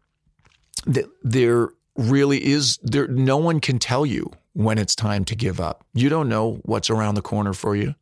that 0.84 1.06
there 1.22 1.70
really 1.96 2.44
is 2.44 2.78
there 2.82 3.08
no 3.08 3.38
one 3.38 3.58
can 3.58 3.78
tell 3.78 4.04
you 4.04 4.30
when 4.52 4.76
it's 4.76 4.94
time 4.94 5.24
to 5.24 5.34
give 5.34 5.60
up. 5.60 5.82
You 5.94 6.10
don't 6.10 6.28
know 6.28 6.60
what's 6.66 6.90
around 6.90 7.14
the 7.14 7.22
corner 7.22 7.54
for 7.54 7.74
you. 7.74 7.94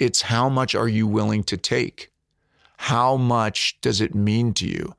It's 0.00 0.22
how 0.22 0.48
much 0.48 0.74
are 0.74 0.88
you 0.88 1.06
willing 1.06 1.44
to 1.44 1.56
take? 1.56 2.10
How 2.78 3.16
much 3.16 3.80
does 3.80 4.00
it 4.00 4.14
mean 4.14 4.54
to 4.54 4.66
you? 4.66 4.94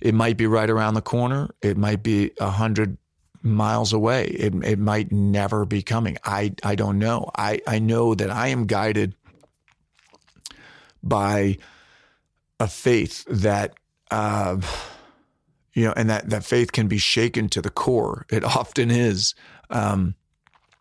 It 0.00 0.14
might 0.14 0.36
be 0.36 0.46
right 0.46 0.68
around 0.68 0.94
the 0.94 1.00
corner. 1.00 1.48
It 1.62 1.76
might 1.76 2.02
be 2.02 2.32
a 2.40 2.50
hundred 2.50 2.98
miles 3.42 3.92
away. 3.92 4.26
It, 4.26 4.54
it 4.64 4.78
might 4.78 5.10
never 5.10 5.64
be 5.64 5.82
coming. 5.82 6.18
I, 6.24 6.54
I 6.62 6.74
don't 6.74 6.98
know. 6.98 7.30
I, 7.36 7.60
I 7.66 7.78
know 7.78 8.14
that 8.14 8.30
I 8.30 8.48
am 8.48 8.66
guided 8.66 9.14
by 11.02 11.58
a 12.60 12.68
faith 12.68 13.24
that 13.28 13.74
uh, 14.10 14.60
you 15.72 15.86
know, 15.86 15.94
and 15.96 16.10
that 16.10 16.28
that 16.30 16.44
faith 16.44 16.72
can 16.72 16.86
be 16.86 16.98
shaken 16.98 17.48
to 17.48 17.62
the 17.62 17.70
core. 17.70 18.26
It 18.30 18.44
often 18.44 18.90
is. 18.90 19.34
Um, 19.70 20.14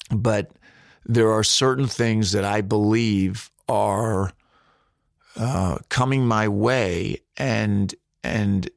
but 0.09 0.51
there 1.05 1.31
are 1.31 1.43
certain 1.43 1.87
things 1.87 2.33
that 2.33 2.43
I 2.43 2.61
believe 2.61 3.49
are 3.69 4.31
uh, 5.35 5.77
coming 5.89 6.25
my 6.25 6.47
way, 6.47 7.21
and 7.37 7.93
and 8.23 8.69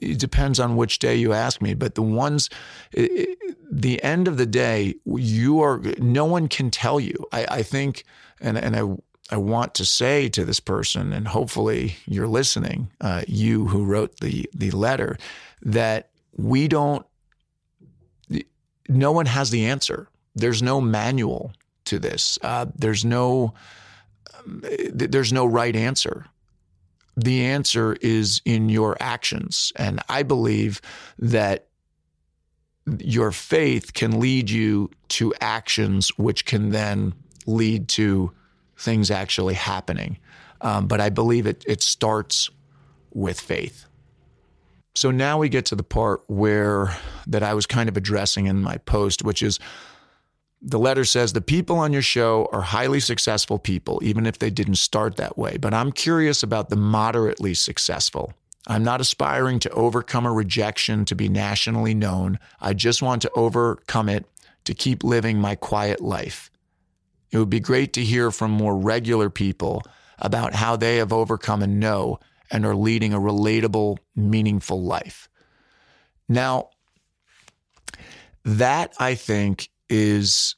it 0.00 0.18
depends 0.18 0.58
on 0.58 0.76
which 0.76 0.98
day 0.98 1.14
you 1.14 1.32
ask 1.32 1.62
me. 1.62 1.74
But 1.74 1.94
the 1.94 2.02
ones, 2.02 2.50
the 2.92 4.02
end 4.02 4.28
of 4.28 4.36
the 4.36 4.46
day, 4.46 4.94
you 5.04 5.60
are 5.60 5.80
no 5.98 6.24
one 6.24 6.48
can 6.48 6.70
tell 6.70 6.98
you. 6.98 7.26
I, 7.32 7.46
I 7.48 7.62
think, 7.62 8.04
and 8.40 8.58
and 8.58 8.76
I 8.76 8.96
I 9.30 9.36
want 9.36 9.74
to 9.74 9.84
say 9.84 10.28
to 10.30 10.44
this 10.44 10.60
person, 10.60 11.12
and 11.12 11.28
hopefully 11.28 11.96
you're 12.06 12.28
listening, 12.28 12.90
uh, 13.00 13.22
you 13.28 13.66
who 13.68 13.84
wrote 13.84 14.20
the 14.20 14.48
the 14.54 14.70
letter, 14.70 15.18
that 15.62 16.10
we 16.36 16.68
don't. 16.68 17.06
No 18.88 19.12
one 19.12 19.26
has 19.26 19.50
the 19.50 19.66
answer. 19.66 20.08
There's 20.34 20.62
no 20.62 20.80
manual 20.80 21.52
to 21.84 21.98
this. 21.98 22.38
Uh, 22.42 22.66
there's 22.74 23.04
no 23.04 23.52
there's 24.46 25.32
no 25.32 25.46
right 25.46 25.74
answer. 25.74 26.26
The 27.16 27.44
answer 27.44 27.96
is 28.00 28.40
in 28.44 28.68
your 28.68 28.96
actions, 29.00 29.72
and 29.76 30.00
I 30.08 30.22
believe 30.22 30.80
that 31.18 31.66
your 33.00 33.32
faith 33.32 33.92
can 33.92 34.18
lead 34.18 34.48
you 34.48 34.90
to 35.08 35.34
actions 35.40 36.16
which 36.16 36.46
can 36.46 36.70
then 36.70 37.12
lead 37.46 37.88
to 37.88 38.32
things 38.76 39.10
actually 39.10 39.54
happening. 39.54 40.18
Um, 40.60 40.86
but 40.86 41.00
I 41.00 41.10
believe 41.10 41.46
it 41.46 41.64
it 41.66 41.82
starts 41.82 42.50
with 43.12 43.40
faith. 43.40 43.86
So 44.94 45.10
now 45.10 45.38
we 45.38 45.48
get 45.48 45.66
to 45.66 45.76
the 45.76 45.84
part 45.84 46.22
where 46.26 46.96
that 47.26 47.42
I 47.42 47.54
was 47.54 47.66
kind 47.66 47.88
of 47.88 47.96
addressing 47.96 48.46
in 48.46 48.62
my 48.62 48.78
post, 48.78 49.22
which 49.22 49.42
is 49.42 49.60
the 50.60 50.78
letter 50.78 51.04
says 51.04 51.32
the 51.32 51.40
people 51.40 51.76
on 51.78 51.92
your 51.92 52.02
show 52.02 52.48
are 52.52 52.62
highly 52.62 53.00
successful 53.00 53.58
people, 53.58 54.00
even 54.02 54.26
if 54.26 54.38
they 54.38 54.50
didn't 54.50 54.76
start 54.76 55.16
that 55.16 55.38
way. 55.38 55.56
But 55.56 55.72
I'm 55.72 55.92
curious 55.92 56.42
about 56.42 56.68
the 56.68 56.76
moderately 56.76 57.54
successful. 57.54 58.32
I'm 58.66 58.82
not 58.82 59.00
aspiring 59.00 59.60
to 59.60 59.70
overcome 59.70 60.26
a 60.26 60.32
rejection 60.32 61.04
to 61.06 61.14
be 61.14 61.28
nationally 61.28 61.94
known. 61.94 62.38
I 62.60 62.74
just 62.74 63.02
want 63.02 63.22
to 63.22 63.30
overcome 63.34 64.08
it 64.08 64.26
to 64.64 64.74
keep 64.74 65.04
living 65.04 65.38
my 65.38 65.54
quiet 65.54 66.00
life. 66.00 66.50
It 67.30 67.38
would 67.38 67.50
be 67.50 67.60
great 67.60 67.92
to 67.94 68.04
hear 68.04 68.30
from 68.30 68.50
more 68.50 68.76
regular 68.76 69.30
people 69.30 69.82
about 70.18 70.54
how 70.54 70.76
they 70.76 70.96
have 70.96 71.12
overcome 71.12 71.62
a 71.62 71.66
no 71.66 72.18
and 72.50 72.66
are 72.66 72.74
leading 72.74 73.12
a 73.12 73.20
relatable, 73.20 73.98
meaningful 74.16 74.82
life. 74.82 75.28
Now, 76.28 76.70
that 78.44 78.94
I 78.98 79.14
think 79.14 79.68
is 79.88 80.56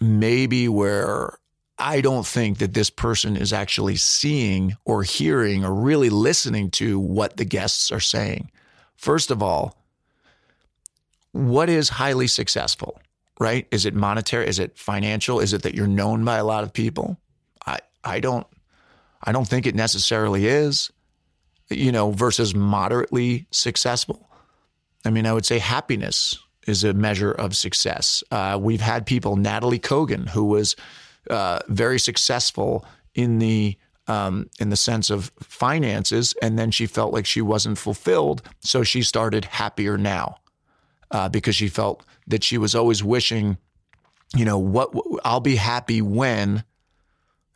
maybe 0.00 0.68
where 0.68 1.38
I 1.78 2.00
don't 2.00 2.26
think 2.26 2.58
that 2.58 2.74
this 2.74 2.90
person 2.90 3.36
is 3.36 3.52
actually 3.52 3.96
seeing 3.96 4.76
or 4.84 5.02
hearing 5.04 5.64
or 5.64 5.72
really 5.72 6.10
listening 6.10 6.70
to 6.72 6.98
what 6.98 7.36
the 7.36 7.44
guests 7.44 7.92
are 7.92 8.00
saying. 8.00 8.50
First 8.96 9.30
of 9.30 9.42
all, 9.42 9.76
what 11.32 11.68
is 11.68 11.88
highly 11.88 12.26
successful, 12.26 13.00
right? 13.38 13.68
Is 13.70 13.86
it 13.86 13.94
monetary? 13.94 14.48
Is 14.48 14.58
it 14.58 14.76
financial? 14.76 15.38
Is 15.38 15.52
it 15.52 15.62
that 15.62 15.74
you're 15.74 15.86
known 15.86 16.24
by 16.24 16.38
a 16.38 16.44
lot 16.44 16.64
of 16.64 16.72
people? 16.72 17.16
I 17.64 17.78
I 18.02 18.18
don't 18.18 18.46
I 19.22 19.30
don't 19.30 19.46
think 19.46 19.66
it 19.66 19.74
necessarily 19.74 20.46
is, 20.46 20.90
you 21.68 21.92
know, 21.92 22.10
versus 22.10 22.54
moderately 22.54 23.46
successful. 23.52 24.28
I 25.04 25.10
mean, 25.10 25.26
I 25.26 25.32
would 25.32 25.46
say 25.46 25.58
happiness 25.58 26.38
is 26.68 26.84
a 26.84 26.92
measure 26.92 27.32
of 27.32 27.56
success. 27.56 28.22
Uh, 28.30 28.58
we've 28.60 28.80
had 28.80 29.06
people, 29.06 29.36
Natalie 29.36 29.78
Kogan, 29.78 30.28
who 30.28 30.44
was 30.44 30.76
uh, 31.30 31.60
very 31.68 31.98
successful 31.98 32.84
in 33.14 33.38
the 33.38 33.76
um, 34.06 34.48
in 34.58 34.70
the 34.70 34.76
sense 34.76 35.10
of 35.10 35.30
finances, 35.40 36.34
and 36.40 36.58
then 36.58 36.70
she 36.70 36.86
felt 36.86 37.12
like 37.12 37.26
she 37.26 37.42
wasn't 37.42 37.76
fulfilled, 37.76 38.40
so 38.60 38.82
she 38.82 39.02
started 39.02 39.44
Happier 39.44 39.98
Now 39.98 40.38
uh, 41.10 41.28
because 41.28 41.54
she 41.54 41.68
felt 41.68 42.04
that 42.26 42.42
she 42.42 42.56
was 42.56 42.74
always 42.74 43.04
wishing, 43.04 43.58
you 44.34 44.46
know, 44.46 44.58
what 44.58 44.94
I'll 45.24 45.40
be 45.40 45.56
happy 45.56 46.00
when 46.00 46.64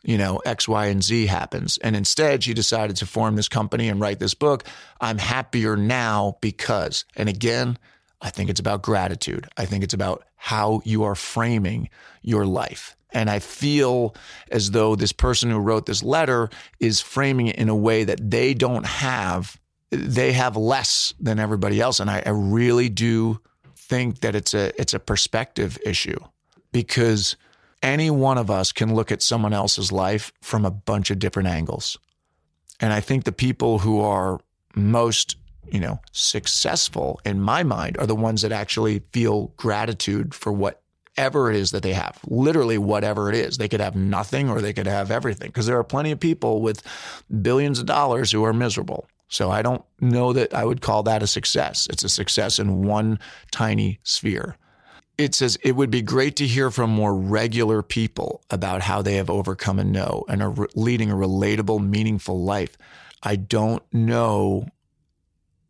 you 0.05 0.19
know, 0.19 0.39
X, 0.45 0.67
Y, 0.67 0.87
and 0.87 1.03
Z 1.03 1.27
happens. 1.27 1.79
And 1.79 1.95
instead, 1.95 2.43
she 2.43 2.55
decided 2.55 2.97
to 2.97 3.07
form 3.07 3.37
this 3.37 3.49
company 3.49 3.89
and 3.89 4.01
write 4.01 4.19
this 4.19 4.35
book. 4.35 4.65
I'm 5.01 5.19
happier 5.19 5.77
now 5.77 6.39
because, 6.41 7.05
and 7.17 7.29
again, 7.29 7.79
I 8.23 8.31
think 8.31 8.49
it's 8.49 8.61
about 8.61 8.83
gratitude. 8.83 9.49
I 9.57 9.67
think 9.67 9.83
it's 9.85 9.95
about 9.95 10.25
how 10.37 10.81
you 10.85 11.03
are 11.03 11.17
framing 11.17 11.91
your 12.23 12.47
life. 12.47 12.97
And 13.13 13.29
I 13.29 13.41
feel 13.41 14.15
as 14.51 14.71
though 14.71 14.97
this 14.97 15.13
person 15.13 15.51
who 15.51 15.59
wrote 15.59 15.87
this 15.87 16.03
letter 16.03 16.49
is 16.81 17.01
framing 17.01 17.49
it 17.49 17.57
in 17.57 17.69
a 17.69 17.77
way 17.77 18.05
that 18.05 18.31
they 18.31 18.55
don't 18.55 18.87
have, 18.87 19.61
they 19.91 20.33
have 20.33 20.57
less 20.57 21.13
than 21.21 21.39
everybody 21.39 21.81
else. 21.81 22.01
And 22.01 22.09
I, 22.09 22.23
I 22.25 22.31
really 22.31 22.89
do 22.89 23.41
think 23.77 24.21
that 24.21 24.35
it's 24.35 24.55
a 24.55 24.73
it's 24.81 24.95
a 24.95 24.99
perspective 24.99 25.77
issue 25.85 26.19
because 26.71 27.37
any 27.83 28.11
one 28.11 28.39
of 28.39 28.51
us 28.51 28.73
can 28.73 28.95
look 28.95 29.13
at 29.13 29.21
someone 29.21 29.53
else's 29.53 29.93
life 29.93 30.33
from 30.41 30.65
a 30.65 30.71
bunch 30.71 31.11
of 31.11 31.19
different 31.19 31.49
angles. 31.49 31.99
And 32.81 32.93
I 32.93 33.01
think 33.01 33.25
the 33.25 33.33
people 33.33 33.81
who 33.81 34.01
are 34.01 34.41
most 34.75 35.37
you 35.71 35.81
know, 35.81 36.01
successful 36.13 37.21
in 37.25 37.41
my 37.41 37.63
mind 37.63 37.97
are 37.99 38.07
the 38.07 38.15
ones 38.15 38.43
that 38.43 38.53
actually 38.53 39.03
feel 39.13 39.53
gratitude 39.57 40.35
for 40.35 40.53
whatever 40.53 41.51
it 41.51 41.57
is 41.57 41.71
that 41.71 41.83
they 41.83 41.93
have. 41.93 42.19
Literally, 42.27 42.79
whatever 42.79 43.29
it 43.29 43.35
is. 43.35 43.59
They 43.59 43.69
could 43.69 43.81
have 43.81 43.97
nothing 43.97 44.51
or 44.51 44.61
they 44.61 44.73
could 44.73 44.87
have 44.87 45.11
everything 45.11 45.49
because 45.49 45.67
there 45.67 45.79
are 45.79 45.85
plenty 45.85 46.11
of 46.11 46.21
people 46.21 46.61
with 46.61 46.83
billions 47.43 47.79
of 47.79 47.87
dollars 47.87 48.33
who 48.33 48.45
are 48.45 48.53
miserable. 48.53 49.07
So 49.29 49.51
I 49.51 49.63
don't 49.63 49.83
know 50.01 50.35
that 50.35 50.53
I 50.53 50.65
would 50.65 50.83
call 50.83 51.03
that 51.05 51.23
a 51.23 51.27
success. 51.27 51.87
It's 51.91 52.05
a 52.05 52.09
success 52.09 52.59
in 52.59 52.83
one 52.83 53.19
tiny 53.51 53.99
sphere. 54.03 54.57
It 55.17 55.35
says 55.35 55.57
it 55.63 55.77
would 55.77 55.91
be 55.91 56.03
great 56.03 56.37
to 56.37 56.47
hear 56.47 56.71
from 56.71 56.91
more 56.91 57.15
regular 57.15 57.83
people 57.83 58.43
about 58.51 58.83
how 58.83 59.01
they 59.01 59.15
have 59.15 59.31
overcome 59.31 59.79
a 59.79 59.85
no 59.85 60.25
and 60.29 60.43
are 60.43 60.55
leading 60.75 61.11
a 61.11 61.15
relatable, 61.15 61.87
meaningful 61.87 62.43
life. 62.43 62.77
I 63.23 63.37
don't 63.37 63.83
know 63.93 64.67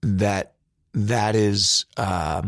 that 0.03 0.55
that 0.95 1.35
is 1.35 1.87
uh, 1.97 2.43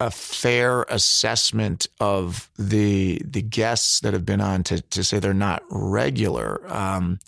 a 0.00 0.10
fair 0.10 0.82
assessment 0.84 1.86
of 2.00 2.50
the 2.58 3.20
the 3.24 3.42
guests 3.42 4.00
that 4.00 4.12
have 4.12 4.26
been 4.26 4.40
on 4.40 4.62
to 4.64 4.80
to 4.82 5.02
say 5.02 5.18
they're 5.18 5.34
not 5.34 5.62
regular. 5.70 6.60
Um, 6.72 7.18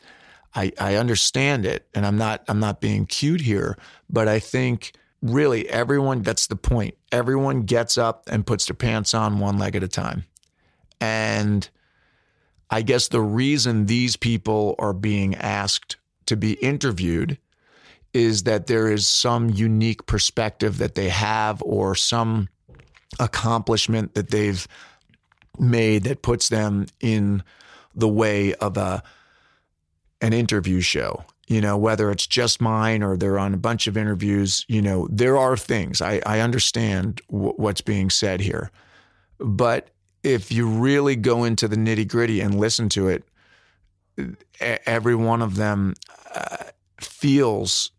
I, 0.55 0.73
I 0.81 0.95
understand 0.95 1.67
it, 1.67 1.87
and 1.95 2.07
I'm 2.07 2.17
not 2.17 2.45
I'm 2.49 2.61
not 2.61 2.81
being 2.81 3.07
cute 3.07 3.41
here, 3.41 3.77
but 4.09 4.29
I 4.29 4.39
think 4.39 4.93
really 5.23 5.69
everyone 5.69 6.23
that's 6.23 6.47
the 6.47 6.57
point. 6.57 6.97
Everyone 7.13 7.63
gets 7.63 7.99
up 7.99 8.25
and 8.27 8.47
puts 8.47 8.67
their 8.67 8.75
pants 8.75 9.15
on 9.15 9.39
one 9.39 9.59
leg 9.59 9.77
at 9.77 9.83
a 9.83 9.89
time, 9.89 10.25
and 11.01 11.69
I 12.71 12.83
guess 12.83 13.09
the 13.09 13.21
reason 13.21 13.87
these 13.87 14.17
people 14.17 14.75
are 14.79 14.93
being 14.93 15.35
asked 15.35 15.97
to 16.27 16.37
be 16.37 16.55
interviewed 16.55 17.39
is 18.17 18.45
that 18.45 18.67
there 18.67 18.91
is 18.91 19.07
some 19.07 19.51
unique 19.51 20.07
perspective 20.07 20.79
that 20.79 20.95
they 20.95 21.11
have 21.11 21.63
or 21.63 21.95
some 21.95 22.49
accomplishment 23.21 24.15
that 24.15 24.31
they've 24.31 24.67
made 25.59 26.05
that 26.05 26.23
puts 26.23 26.49
them 26.49 26.87
in 27.01 27.43
the 27.95 28.09
way 28.09 28.55
of 28.55 28.77
a 28.77 29.03
an 30.23 30.33
interview 30.33 30.81
show. 30.81 31.25
You 31.47 31.61
know 31.61 31.77
whether 31.77 32.11
it's 32.11 32.27
just 32.27 32.61
mine 32.61 33.03
or 33.03 33.17
they're 33.17 33.39
on 33.39 33.53
a 33.55 33.59
bunch 33.59 33.87
of 33.87 33.97
interviews 33.97 34.65
you 34.67 34.81
know 34.81 35.07
there 35.11 35.37
are 35.37 35.57
things. 35.57 36.01
I, 36.01 36.21
I 36.25 36.41
understand 36.41 37.21
w- 37.31 37.53
what's 37.57 37.83
being 37.83 38.11
said 38.11 38.41
here. 38.41 38.71
But 39.39 39.91
if 40.23 40.51
you 40.51 40.67
really 40.67 41.17
go 41.17 41.45
into 41.45 41.69
the 41.69 41.77
nitty 41.77 42.09
gritty 42.09 42.41
and 42.41 42.59
listen 42.59 42.89
to 42.91 43.09
it 43.09 43.25
every 44.59 45.15
one 45.15 45.43
of 45.43 45.57
them 45.57 45.93
uh, 46.35 46.57
feels 46.99 47.91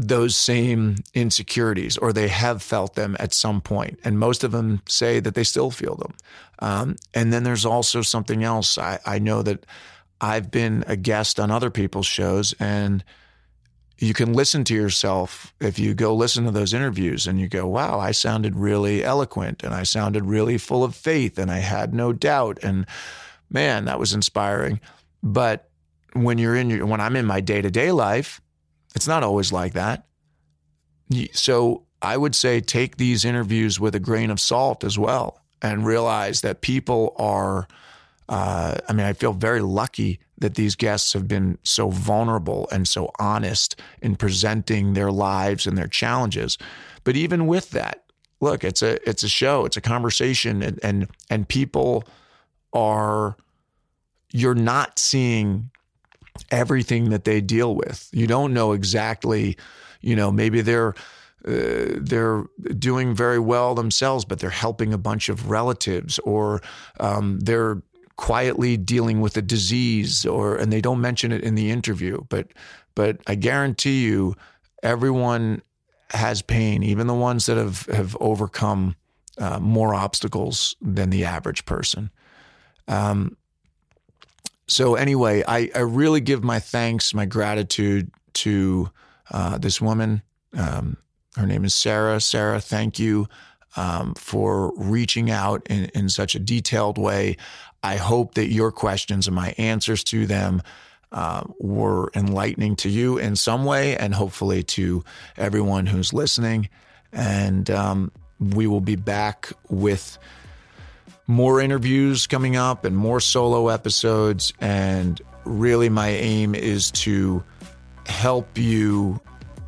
those 0.00 0.36
same 0.36 0.94
insecurities 1.12 1.98
or 1.98 2.12
they 2.12 2.28
have 2.28 2.62
felt 2.62 2.94
them 2.94 3.16
at 3.18 3.34
some 3.34 3.60
point 3.60 3.98
and 4.04 4.18
most 4.18 4.44
of 4.44 4.52
them 4.52 4.80
say 4.86 5.18
that 5.18 5.34
they 5.34 5.42
still 5.42 5.72
feel 5.72 5.96
them. 5.96 6.14
Um, 6.60 6.96
and 7.14 7.32
then 7.32 7.42
there's 7.42 7.66
also 7.66 8.02
something 8.02 8.44
else. 8.44 8.78
I, 8.78 9.00
I 9.04 9.18
know 9.18 9.42
that 9.42 9.66
i've 10.20 10.50
been 10.50 10.82
a 10.88 10.96
guest 10.96 11.38
on 11.38 11.48
other 11.48 11.70
people's 11.70 12.06
shows 12.06 12.52
and 12.58 13.04
you 13.98 14.12
can 14.12 14.32
listen 14.32 14.64
to 14.64 14.74
yourself 14.74 15.54
if 15.60 15.78
you 15.78 15.94
go 15.94 16.12
listen 16.12 16.44
to 16.44 16.50
those 16.50 16.74
interviews 16.74 17.28
and 17.28 17.38
you 17.38 17.46
go 17.46 17.68
wow 17.68 18.00
i 18.00 18.10
sounded 18.10 18.56
really 18.56 19.04
eloquent 19.04 19.62
and 19.62 19.72
i 19.72 19.84
sounded 19.84 20.24
really 20.24 20.58
full 20.58 20.82
of 20.82 20.96
faith 20.96 21.38
and 21.38 21.52
i 21.52 21.58
had 21.58 21.94
no 21.94 22.12
doubt 22.12 22.58
and 22.64 22.84
man 23.50 23.84
that 23.86 23.98
was 23.98 24.12
inspiring. 24.12 24.80
But 25.22 25.68
when 26.14 26.38
you're 26.38 26.56
in 26.56 26.70
your 26.70 26.86
when 26.86 27.00
i'm 27.00 27.16
in 27.16 27.26
my 27.26 27.40
day-to-day 27.40 27.92
life 27.92 28.40
it's 28.98 29.06
not 29.06 29.22
always 29.22 29.52
like 29.52 29.74
that. 29.74 30.08
So 31.30 31.84
I 32.02 32.16
would 32.16 32.34
say 32.34 32.60
take 32.60 32.96
these 32.96 33.24
interviews 33.24 33.78
with 33.78 33.94
a 33.94 34.00
grain 34.00 34.28
of 34.28 34.40
salt 34.40 34.82
as 34.82 34.98
well 34.98 35.40
and 35.62 35.86
realize 35.86 36.40
that 36.40 36.62
people 36.62 37.14
are. 37.16 37.68
Uh, 38.28 38.76
I 38.88 38.92
mean, 38.92 39.06
I 39.06 39.12
feel 39.12 39.32
very 39.32 39.60
lucky 39.60 40.18
that 40.38 40.56
these 40.56 40.74
guests 40.74 41.12
have 41.12 41.28
been 41.28 41.58
so 41.62 41.90
vulnerable 41.90 42.68
and 42.72 42.88
so 42.88 43.12
honest 43.20 43.80
in 44.02 44.16
presenting 44.16 44.94
their 44.94 45.12
lives 45.12 45.64
and 45.64 45.78
their 45.78 45.86
challenges. 45.86 46.58
But 47.04 47.14
even 47.14 47.46
with 47.46 47.70
that, 47.70 48.02
look, 48.40 48.64
it's 48.64 48.82
a 48.82 48.98
it's 49.08 49.22
a 49.22 49.28
show, 49.28 49.64
it's 49.64 49.76
a 49.76 49.80
conversation, 49.80 50.60
and 50.60 50.80
and 50.82 51.08
and 51.30 51.48
people 51.48 52.02
are 52.72 53.36
you're 54.32 54.56
not 54.56 54.98
seeing 54.98 55.70
everything 56.50 57.10
that 57.10 57.24
they 57.24 57.40
deal 57.40 57.74
with. 57.74 58.08
You 58.12 58.26
don't 58.26 58.52
know 58.52 58.72
exactly, 58.72 59.56
you 60.00 60.16
know, 60.16 60.30
maybe 60.30 60.60
they're 60.60 60.94
uh, 61.46 61.96
they're 62.00 62.44
doing 62.78 63.14
very 63.14 63.38
well 63.38 63.74
themselves, 63.74 64.24
but 64.24 64.40
they're 64.40 64.50
helping 64.50 64.92
a 64.92 64.98
bunch 64.98 65.28
of 65.28 65.48
relatives, 65.48 66.18
or 66.20 66.60
um, 67.00 67.38
they're 67.40 67.80
quietly 68.16 68.76
dealing 68.76 69.20
with 69.20 69.36
a 69.36 69.42
disease, 69.42 70.26
or 70.26 70.56
and 70.56 70.72
they 70.72 70.80
don't 70.80 71.00
mention 71.00 71.32
it 71.32 71.42
in 71.42 71.54
the 71.54 71.70
interview. 71.70 72.22
But 72.28 72.48
but 72.94 73.20
I 73.26 73.36
guarantee 73.36 74.04
you, 74.04 74.34
everyone 74.82 75.62
has 76.10 76.42
pain, 76.42 76.82
even 76.82 77.06
the 77.06 77.14
ones 77.14 77.46
that 77.46 77.56
have 77.56 77.86
have 77.86 78.16
overcome 78.20 78.96
uh, 79.38 79.60
more 79.60 79.94
obstacles 79.94 80.76
than 80.82 81.10
the 81.10 81.24
average 81.24 81.64
person. 81.64 82.10
Um, 82.88 83.36
so 84.68 84.94
anyway, 84.94 85.42
I, 85.48 85.70
I 85.74 85.80
really 85.80 86.20
give 86.20 86.44
my 86.44 86.60
thanks, 86.60 87.14
my 87.14 87.24
gratitude 87.24 88.10
to 88.34 88.90
uh, 89.30 89.58
this 89.58 89.80
woman. 89.80 90.22
Um, 90.56 90.98
her 91.36 91.46
name 91.46 91.64
is 91.64 91.74
Sarah. 91.74 92.20
Sarah, 92.20 92.60
thank 92.60 92.98
you 92.98 93.28
um, 93.76 94.14
for 94.14 94.72
reaching 94.76 95.30
out 95.30 95.66
in, 95.68 95.86
in 95.94 96.08
such 96.08 96.34
a 96.34 96.38
detailed 96.38 96.98
way. 96.98 97.36
I 97.82 97.96
hope 97.96 98.34
that 98.34 98.48
your 98.48 98.72
questions 98.72 99.26
and 99.26 99.36
my 99.36 99.54
answers 99.56 100.04
to 100.04 100.26
them 100.26 100.62
uh, 101.12 101.44
were 101.58 102.10
enlightening 102.14 102.76
to 102.76 102.90
you 102.90 103.18
in 103.18 103.36
some 103.36 103.64
way, 103.64 103.96
and 103.96 104.14
hopefully 104.14 104.62
to 104.62 105.02
everyone 105.36 105.86
who's 105.86 106.12
listening. 106.12 106.68
And 107.12 107.70
um, 107.70 108.12
we 108.38 108.66
will 108.66 108.82
be 108.82 108.96
back 108.96 109.50
with 109.70 110.18
more 111.28 111.60
interviews 111.60 112.26
coming 112.26 112.56
up 112.56 112.84
and 112.84 112.96
more 112.96 113.20
solo 113.20 113.68
episodes. 113.68 114.52
And 114.60 115.20
really, 115.44 115.88
my 115.88 116.08
aim 116.08 116.56
is 116.56 116.90
to 116.92 117.44
help 118.06 118.58
you 118.58 119.20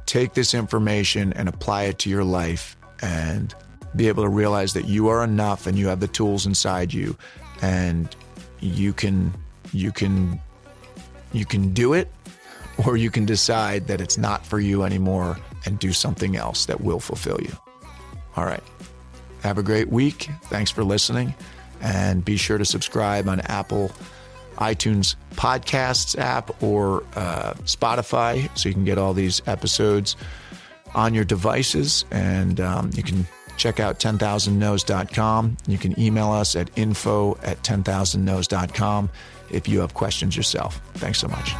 take 0.06 0.34
this 0.34 0.54
information 0.54 1.32
and 1.34 1.48
apply 1.48 1.84
it 1.84 2.00
to 2.00 2.10
your 2.10 2.24
life 2.24 2.76
and 3.00 3.54
be 3.94 4.08
able 4.08 4.24
to 4.24 4.28
realize 4.28 4.72
that 4.72 4.86
you 4.86 5.08
are 5.08 5.22
enough 5.22 5.66
and 5.66 5.78
you 5.78 5.86
have 5.88 6.00
the 6.00 6.08
tools 6.08 6.46
inside 6.46 6.92
you 6.92 7.16
and 7.60 8.16
you 8.60 8.92
can 8.92 9.32
you 9.72 9.92
can 9.92 10.40
you 11.32 11.44
can 11.44 11.72
do 11.72 11.92
it 11.92 12.08
or 12.86 12.96
you 12.96 13.10
can 13.10 13.24
decide 13.24 13.86
that 13.86 14.00
it's 14.00 14.16
not 14.16 14.44
for 14.44 14.58
you 14.58 14.82
anymore 14.82 15.36
and 15.66 15.78
do 15.78 15.92
something 15.92 16.36
else 16.36 16.66
that 16.66 16.80
will 16.80 17.00
fulfill 17.00 17.40
you. 17.40 17.56
All 18.36 18.44
right. 18.44 18.62
Have 19.42 19.58
a 19.58 19.62
great 19.62 19.88
week. 19.88 20.28
Thanks 20.44 20.70
for 20.70 20.84
listening. 20.84 21.34
And 21.80 22.24
be 22.24 22.36
sure 22.36 22.58
to 22.58 22.64
subscribe 22.64 23.28
on 23.28 23.40
Apple 23.40 23.90
iTunes 24.58 25.16
Podcasts 25.34 26.18
app 26.18 26.62
or 26.62 27.02
uh, 27.16 27.54
Spotify 27.64 28.48
so 28.56 28.68
you 28.68 28.74
can 28.74 28.84
get 28.84 28.98
all 28.98 29.14
these 29.14 29.40
episodes 29.46 30.16
on 30.94 31.14
your 31.14 31.24
devices. 31.24 32.04
And 32.10 32.60
um, 32.60 32.90
you 32.94 33.02
can 33.02 33.26
check 33.56 33.80
out 33.80 33.98
10,000nos.com. 33.98 35.56
You 35.66 35.78
can 35.78 35.98
email 35.98 36.30
us 36.30 36.56
at 36.56 36.70
info 36.76 37.38
at 37.42 37.62
10,000nos.com 37.62 39.10
if 39.50 39.68
you 39.68 39.80
have 39.80 39.94
questions 39.94 40.36
yourself. 40.36 40.80
Thanks 40.94 41.18
so 41.18 41.28
much. 41.28 41.54